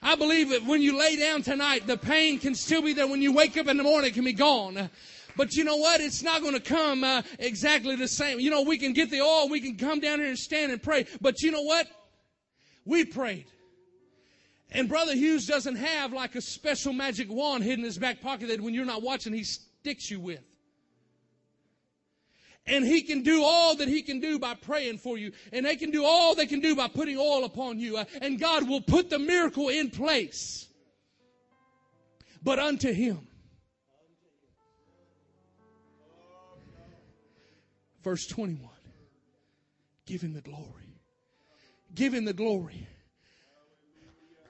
I 0.00 0.14
believe 0.14 0.50
that 0.50 0.64
when 0.64 0.80
you 0.80 0.96
lay 0.96 1.16
down 1.16 1.42
tonight, 1.42 1.88
the 1.88 1.96
pain 1.96 2.38
can 2.38 2.54
still 2.54 2.82
be 2.82 2.92
there. 2.92 3.08
When 3.08 3.22
you 3.22 3.32
wake 3.32 3.56
up 3.56 3.66
in 3.66 3.76
the 3.76 3.82
morning, 3.82 4.10
it 4.10 4.14
can 4.14 4.24
be 4.24 4.34
gone. 4.34 4.88
But 5.36 5.54
you 5.54 5.64
know 5.64 5.76
what? 5.76 6.00
It's 6.00 6.22
not 6.22 6.42
going 6.42 6.54
to 6.54 6.60
come 6.60 7.02
uh, 7.02 7.22
exactly 7.40 7.96
the 7.96 8.06
same. 8.06 8.38
You 8.38 8.50
know, 8.50 8.62
we 8.62 8.78
can 8.78 8.92
get 8.92 9.10
the 9.10 9.20
oil, 9.20 9.48
we 9.48 9.60
can 9.60 9.76
come 9.76 9.98
down 9.98 10.20
here 10.20 10.28
and 10.28 10.38
stand 10.38 10.70
and 10.70 10.80
pray. 10.80 11.06
But 11.20 11.42
you 11.42 11.50
know 11.50 11.62
what? 11.62 11.88
We 12.84 13.04
prayed. 13.04 13.46
And 14.74 14.88
Brother 14.88 15.14
Hughes 15.14 15.46
doesn't 15.46 15.76
have 15.76 16.12
like 16.12 16.34
a 16.34 16.40
special 16.40 16.92
magic 16.92 17.30
wand 17.30 17.62
hidden 17.62 17.80
in 17.80 17.84
his 17.84 17.96
back 17.96 18.20
pocket 18.20 18.48
that 18.48 18.60
when 18.60 18.74
you're 18.74 18.84
not 18.84 19.02
watching, 19.02 19.32
he 19.32 19.44
sticks 19.44 20.10
you 20.10 20.18
with. 20.18 20.42
And 22.66 22.84
he 22.84 23.02
can 23.02 23.22
do 23.22 23.44
all 23.44 23.76
that 23.76 23.86
he 23.86 24.02
can 24.02 24.18
do 24.18 24.38
by 24.38 24.54
praying 24.54 24.98
for 24.98 25.16
you. 25.16 25.30
And 25.52 25.64
they 25.64 25.76
can 25.76 25.92
do 25.92 26.04
all 26.04 26.34
they 26.34 26.46
can 26.46 26.60
do 26.60 26.74
by 26.74 26.88
putting 26.88 27.16
oil 27.16 27.44
upon 27.44 27.78
you. 27.78 27.98
Uh, 27.98 28.04
and 28.20 28.40
God 28.40 28.68
will 28.68 28.80
put 28.80 29.10
the 29.10 29.18
miracle 29.18 29.68
in 29.68 29.90
place. 29.90 30.66
But 32.42 32.58
unto 32.58 32.92
him. 32.92 33.28
Verse 38.02 38.26
21. 38.26 38.68
Give 40.06 40.20
him 40.20 40.32
the 40.32 40.40
glory. 40.40 40.98
Give 41.94 42.12
him 42.12 42.24
the 42.24 42.32
glory. 42.32 42.88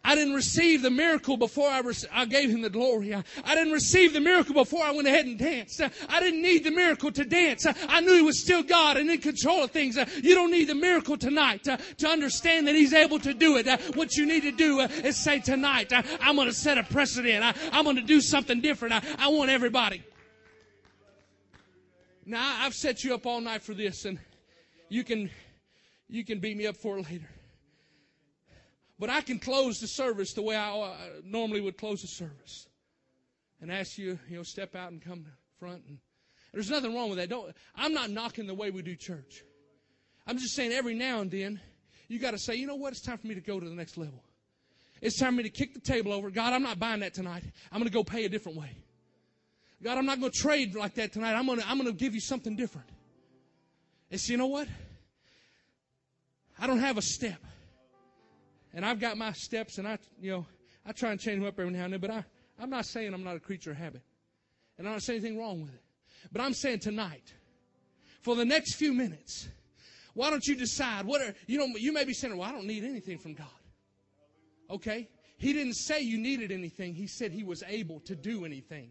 I 0.05 0.15
didn't 0.15 0.35
receive 0.35 0.83
the 0.83 0.91
miracle 0.91 1.39
before 1.39 1.69
I, 1.71 1.81
re- 1.81 1.95
I 2.13 2.27
gave 2.27 2.51
him 2.51 2.61
the 2.61 2.69
glory. 2.69 3.15
I, 3.15 3.25
I, 3.43 3.55
didn't 3.55 3.73
receive 3.73 4.13
the 4.13 4.21
miracle 4.21 4.53
before 4.53 4.85
I 4.85 4.91
went 4.91 5.09
ahead 5.09 5.25
and 5.25 5.39
danced. 5.39 5.81
I 5.81 6.21
didn't 6.21 6.43
need 6.43 6.63
the 6.63 6.71
miracle 6.71 7.11
to 7.13 7.25
dance. 7.25 7.67
I 7.89 8.01
knew 8.01 8.15
he 8.15 8.23
was 8.23 8.41
still 8.41 8.63
God 8.63 8.99
and 8.99 9.11
in 9.11 9.21
control 9.21 9.65
of 9.65 9.71
things. 9.71 9.97
Uh, 9.97 10.05
you 10.23 10.35
don't 10.35 10.51
need 10.51 10.69
the 10.69 10.75
miracle 10.75 11.17
tonight 11.17 11.65
to, 11.65 11.79
to 11.99 12.09
understand 12.09 12.69
that 12.69 12.75
he's 12.75 12.93
able 12.93 13.19
to 13.21 13.33
do 13.33 13.57
it. 13.57 13.67
Uh, 13.67 13.79
what 13.95 14.15
you 14.15 14.27
need 14.27 14.43
to 14.43 14.53
do 14.53 14.81
is 14.81 15.17
say 15.17 15.41
tonight, 15.41 15.91
I'm 16.21 16.37
going 16.37 16.49
to 16.49 16.55
set 16.55 16.77
a 16.77 16.83
precedent. 16.83 17.43
I, 17.43 17.79
am 17.79 17.85
going 17.85 17.97
to 17.97 18.03
do 18.03 18.21
something 18.21 18.61
different. 18.61 18.95
I, 18.95 19.03
I 19.19 19.29
want 19.29 19.51
everybody. 19.51 20.05
Now 22.27 22.59
I've 22.61 22.75
set 22.75 23.05
you 23.05 23.15
up 23.15 23.25
all 23.27 23.41
night 23.41 23.63
for 23.63 23.75
this 23.75 24.05
and 24.05 24.19
you 24.89 25.03
can, 25.03 25.31
you 26.09 26.25
can 26.25 26.41
beat 26.41 26.57
me 26.57 26.67
up 26.67 26.77
for 26.77 26.99
it 26.99 27.11
later. 27.11 27.29
But 29.05 29.13
I 29.13 29.21
can 29.21 29.39
close 29.39 29.81
the 29.81 29.87
service 29.87 30.33
the 30.33 30.41
way 30.41 30.57
I 30.57 30.71
uh, 30.71 30.97
normally 31.23 31.61
would 31.61 31.77
close 31.77 32.01
the 32.01 32.09
service 32.09 32.67
and 33.61 33.71
ask 33.71 33.99
you, 33.99 34.19
you 34.31 34.37
know, 34.39 34.43
step 34.43 34.75
out 34.75 34.93
and 34.93 35.03
come 35.03 35.27
front. 35.61 35.83
And 35.87 35.99
there's 36.55 36.71
nothing 36.71 36.95
wrong 36.95 37.11
with 37.11 37.19
that. 37.19 37.29
Don't, 37.29 37.55
I'm 37.77 37.93
not 37.93 38.09
knocking 38.09 38.47
the 38.47 38.55
way 38.55 38.71
we 38.71 38.81
do 38.81 38.97
church. 38.97 39.45
I'm 40.27 40.39
just 40.39 40.55
saying 40.55 40.73
every 40.73 40.95
now 40.95 41.21
and 41.21 41.31
then 41.31 41.61
you 42.09 42.19
got 42.19 42.31
to 42.31 42.39
say, 42.39 42.55
you 42.55 42.67
know 42.67 42.77
what? 42.77 42.93
It's 42.93 43.03
time 43.03 43.19
for 43.19 43.27
me 43.27 43.35
to 43.35 43.43
go 43.43 43.61
to 43.61 43.69
the 43.69 43.75
next 43.75 43.99
level. 43.99 44.25
It's 45.03 45.19
time 45.19 45.33
for 45.33 45.37
me 45.37 45.43
to 45.43 45.51
kick 45.51 45.75
the 45.75 45.81
table 45.81 46.11
over. 46.11 46.31
God, 46.31 46.55
I'm 46.55 46.63
not 46.63 46.79
buying 46.79 47.01
that 47.01 47.13
tonight. 47.13 47.45
I'm 47.71 47.81
going 47.81 47.91
to 47.91 47.93
go 47.93 48.05
pay 48.05 48.25
a 48.25 48.31
different 48.31 48.57
way. 48.57 48.71
God, 49.83 49.99
I'm 49.99 50.07
not 50.07 50.19
going 50.19 50.33
to 50.33 50.39
trade 50.39 50.75
like 50.75 50.95
that 50.95 51.13
tonight. 51.13 51.35
I'm 51.35 51.45
going 51.45 51.61
to, 51.61 51.69
I'm 51.69 51.77
going 51.77 51.91
to 51.91 51.95
give 51.95 52.15
you 52.15 52.23
something 52.23 52.57
different. 52.57 52.89
And 54.11 54.19
see, 54.19 54.33
you 54.33 54.39
know 54.39 54.47
what? 54.47 54.67
I 56.59 56.67
don't 56.67 56.81
have 56.81 56.97
a 56.97 57.03
step. 57.03 57.39
And 58.75 58.85
I've 58.85 58.99
got 58.99 59.17
my 59.17 59.33
steps 59.33 59.79
and 59.79 59.87
I, 59.87 59.99
you 60.21 60.33
know, 60.33 60.47
I 60.85 60.93
try 60.93 61.13
and 61.13 61.21
change 61.21 61.39
them 61.39 61.49
up 61.49 61.59
every 61.59 61.73
now 61.73 61.85
and 61.85 61.93
then, 61.93 62.01
but 62.01 62.11
I, 62.11 62.25
I'm 62.59 62.71
not 62.71 62.87
saying 62.87 63.15
I'm 63.15 63.25
not 63.25 63.37
a 63.37 63.41
creature 63.41 63.71
of 63.71 63.77
habit. 63.77 64.03
And 64.77 64.89
I 64.89 64.91
don't 64.91 65.01
say 65.01 65.15
anything 65.15 65.39
wrong 65.39 65.63
with 65.63 65.73
it. 65.73 65.83
But 66.33 66.41
I'm 66.41 66.55
saying 66.55 66.81
tonight, 66.81 67.33
for 68.23 68.35
the 68.35 68.45
next 68.45 68.75
few 68.75 68.93
minutes, 68.93 69.49
why 70.15 70.31
don't 70.31 70.45
you 70.45 70.57
decide 70.57 71.07
what 71.07 71.21
are, 71.21 71.35
you 71.47 71.59
know, 71.59 71.67
you 71.77 71.93
may 71.93 72.05
be 72.05 72.13
saying, 72.13 72.37
well, 72.37 72.49
I 72.49 72.53
don't 72.53 72.67
need 72.67 72.85
anything 72.85 73.19
from 73.19 73.35
God. 73.35 73.47
Okay? 74.71 75.09
He 75.39 75.53
didn't 75.53 75.75
say 75.75 76.01
you 76.01 76.19
needed 76.19 76.51
anything. 76.51 76.95
He 76.95 77.07
said 77.07 77.31
he 77.31 77.45
was 77.45 77.63
able 77.69 78.01
to 78.01 78.17
do 78.17 78.45
anything. 78.45 78.91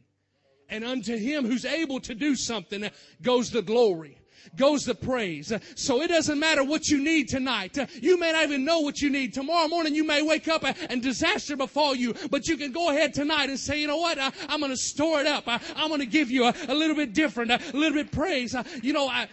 And 0.69 0.85
unto 0.85 1.17
him 1.17 1.45
who's 1.45 1.65
able 1.65 1.99
to 2.01 2.15
do 2.15 2.35
something 2.35 2.89
goes 3.21 3.49
the 3.51 3.61
glory 3.61 4.17
goes 4.55 4.85
the 4.85 4.95
praise. 4.95 5.51
So 5.75 6.01
it 6.01 6.07
doesn't 6.07 6.39
matter 6.39 6.63
what 6.63 6.87
you 6.89 7.03
need 7.03 7.29
tonight. 7.29 7.77
You 8.01 8.19
may 8.19 8.31
not 8.31 8.43
even 8.43 8.65
know 8.65 8.79
what 8.79 9.01
you 9.01 9.09
need. 9.09 9.33
Tomorrow 9.33 9.67
morning 9.67 9.95
you 9.95 10.03
may 10.03 10.21
wake 10.21 10.47
up 10.47 10.63
and 10.89 11.01
disaster 11.01 11.55
befall 11.55 11.95
you, 11.95 12.13
but 12.29 12.47
you 12.47 12.57
can 12.57 12.71
go 12.71 12.89
ahead 12.89 13.13
tonight 13.13 13.49
and 13.49 13.59
say, 13.59 13.79
you 13.79 13.87
know 13.87 13.97
what? 13.97 14.17
I'm 14.19 14.59
going 14.59 14.71
to 14.71 14.77
store 14.77 15.21
it 15.21 15.27
up. 15.27 15.43
I'm 15.47 15.87
going 15.87 15.99
to 15.99 16.05
give 16.05 16.31
you 16.31 16.45
a, 16.45 16.73
little 16.73 16.95
bit 16.95 17.13
different, 17.13 17.51
a 17.51 17.59
little 17.73 17.93
bit 17.93 18.11
praise. 18.11 18.55
Uh, 18.55 18.63
you 18.81 18.93
know, 18.93 19.07
I, 19.07 19.27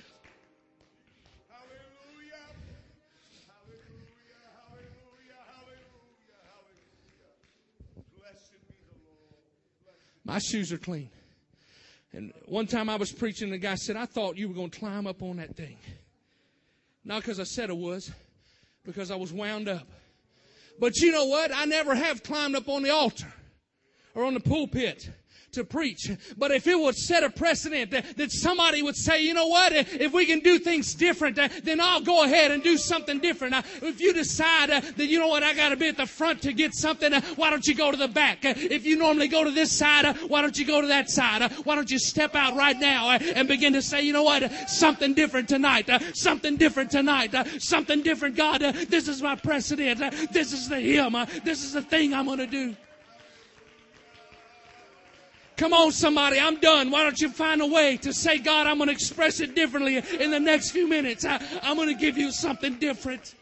Hallelujah! 1.49 2.41
Hallelujah! 3.47 4.41
Hallelujah! 5.47 5.91
Hallelujah! 8.17 8.31
My 10.25 10.39
shoes 10.39 10.73
are 10.73 10.79
clean. 10.79 11.11
And 12.13 12.33
one 12.47 12.67
time 12.67 12.89
I 12.89 12.97
was 12.97 13.13
preaching, 13.13 13.47
and 13.47 13.53
the 13.53 13.59
guy 13.59 13.77
said, 13.77 13.97
I 13.97 14.07
thought 14.07 14.37
you 14.37 14.49
were 14.49 14.55
going 14.55 14.71
to 14.71 14.79
climb 14.79 15.07
up 15.07 15.23
on 15.23 15.37
that 15.37 15.55
thing. 15.55 15.77
Not 17.05 17.23
because 17.23 17.39
I 17.39 17.45
said 17.45 17.71
I 17.71 17.75
was, 17.75 18.11
because 18.85 19.11
I 19.11 19.17
was 19.17 19.33
wound 19.33 19.69
up. 19.69 19.87
But 20.79 20.97
you 20.97 21.13
know 21.13 21.27
what? 21.27 21.55
I 21.55 21.67
never 21.67 21.95
have 21.95 22.23
climbed 22.23 22.57
up 22.57 22.69
on 22.69 22.83
the 22.83 22.91
altar 22.91 23.33
or 24.15 24.25
on 24.25 24.35
the 24.35 24.41
pulpit 24.41 25.11
to 25.53 25.65
preach. 25.65 26.11
But 26.37 26.51
if 26.51 26.67
it 26.67 26.79
would 26.79 26.97
set 26.97 27.25
a 27.25 27.31
precedent 27.31 27.91
that, 27.91 28.17
that 28.17 28.33
somebody 28.33 28.83
would 28.83 28.97
say, 28.97 29.23
you 29.23 29.35
know 29.35 29.47
what, 29.47 29.73
if 29.73 30.13
we 30.13 30.27
can 30.27 30.41
do 30.41 30.59
things 30.59 30.95
different, 30.95 31.39
uh, 31.39 31.49
then 31.63 31.81
I'll 31.81 32.01
go 32.01 32.25
ahead 32.25 32.51
and 32.51 32.63
do 32.63 32.77
something 32.77 33.19
different. 33.19 33.55
Uh, 33.55 33.63
if 33.83 34.01
you 34.01 34.13
decide 34.13 34.71
uh, 34.71 34.81
that, 34.81 35.07
you 35.07 35.19
know 35.19 35.29
what, 35.29 35.43
I 35.43 35.55
got 35.55 35.71
to 35.71 35.77
be 35.77 35.89
at 35.89 35.97
the 35.97 36.07
front 36.07 36.43
to 36.43 36.53
get 36.53 36.75
something, 36.75 37.13
uh, 37.13 37.21
why 37.37 37.51
don't 37.51 37.67
you 37.67 37.75
go 37.75 37.91
to 37.91 37.97
the 37.97 38.09
back? 38.09 38.45
Uh, 38.45 38.55
if 38.57 38.87
you 38.87 38.97
normally 38.97 39.29
go 39.29 39.45
to 39.45 39.51
this 39.51 39.73
side, 39.73 40.05
uh, 40.05 40.15
why 40.29 40.43
don't 40.43 40.59
you 40.59 40.65
go 40.65 40.81
to 40.81 40.87
that 40.89 41.11
side? 41.11 41.51
Why 41.65 41.75
don't 41.75 41.91
you 41.91 41.99
step 41.99 42.35
out 42.35 42.57
right 42.57 42.79
now 42.79 43.11
and 43.11 43.49
begin 43.49 43.73
to 43.73 43.83
say, 43.83 44.03
you 44.03 44.13
know 44.13 44.23
what, 44.23 44.51
something 44.69 45.15
different 45.15 45.49
tonight, 45.49 45.89
something 46.15 46.57
different 46.57 46.91
tonight, 46.91 47.35
something 47.59 48.03
different, 48.03 48.37
God, 48.37 48.61
this 48.61 49.09
is 49.09 49.23
my 49.23 49.37
precedent, 49.37 50.01
this 50.33 50.53
is 50.53 50.69
the 50.69 50.81
hymn, 50.81 51.17
this 51.45 51.65
is 51.65 51.73
the 51.73 51.83
thing 51.83 52.15
I'm 52.15 52.27
going 52.27 52.39
to 52.39 52.47
do. 52.47 52.77
Come 55.61 55.75
on, 55.75 55.93
somebody, 55.93 56.41
I'm 56.41 56.59
done. 56.59 56.91
Why 56.91 57.03
don't 57.03 57.21
you 57.21 57.29
find 57.29 57.61
a 57.61 57.67
way 57.67 57.99
to 57.99 58.15
say, 58.15 58.39
God, 58.39 58.67
I'm 58.67 58.79
going 58.79 58.87
to 58.87 58.95
express 58.95 59.41
it 59.41 59.55
differently 59.55 59.99
in 60.19 60.31
the 60.31 60.41
next 60.41 60.71
few 60.71 60.89
minutes. 60.89 61.27
I, 61.27 61.39
am 61.61 61.77
going 61.77 61.89
to 61.89 61.95
give 61.95 62.17
you 62.17 62.33
something 62.33 62.79
different. 62.79 63.35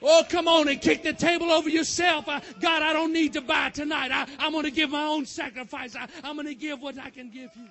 Oh, 0.00 0.24
come 0.26 0.48
on 0.48 0.68
and 0.68 0.80
kick 0.80 1.02
the 1.02 1.12
table 1.12 1.52
over 1.52 1.68
yourself. 1.68 2.24
God, 2.24 2.82
I 2.82 2.94
don't 2.94 3.12
need 3.12 3.34
to 3.34 3.42
buy 3.42 3.68
tonight. 3.68 4.10
I, 4.10 4.26
am 4.38 4.52
going 4.52 4.64
to 4.64 4.70
give 4.70 4.88
my 4.88 5.04
own 5.04 5.26
sacrifice. 5.26 5.94
I, 5.94 6.08
I'm 6.22 6.36
going 6.36 6.46
to 6.46 6.54
give 6.54 6.80
what 6.80 6.98
I 6.98 7.10
can 7.10 7.28
give 7.28 7.50
you. 7.54 7.68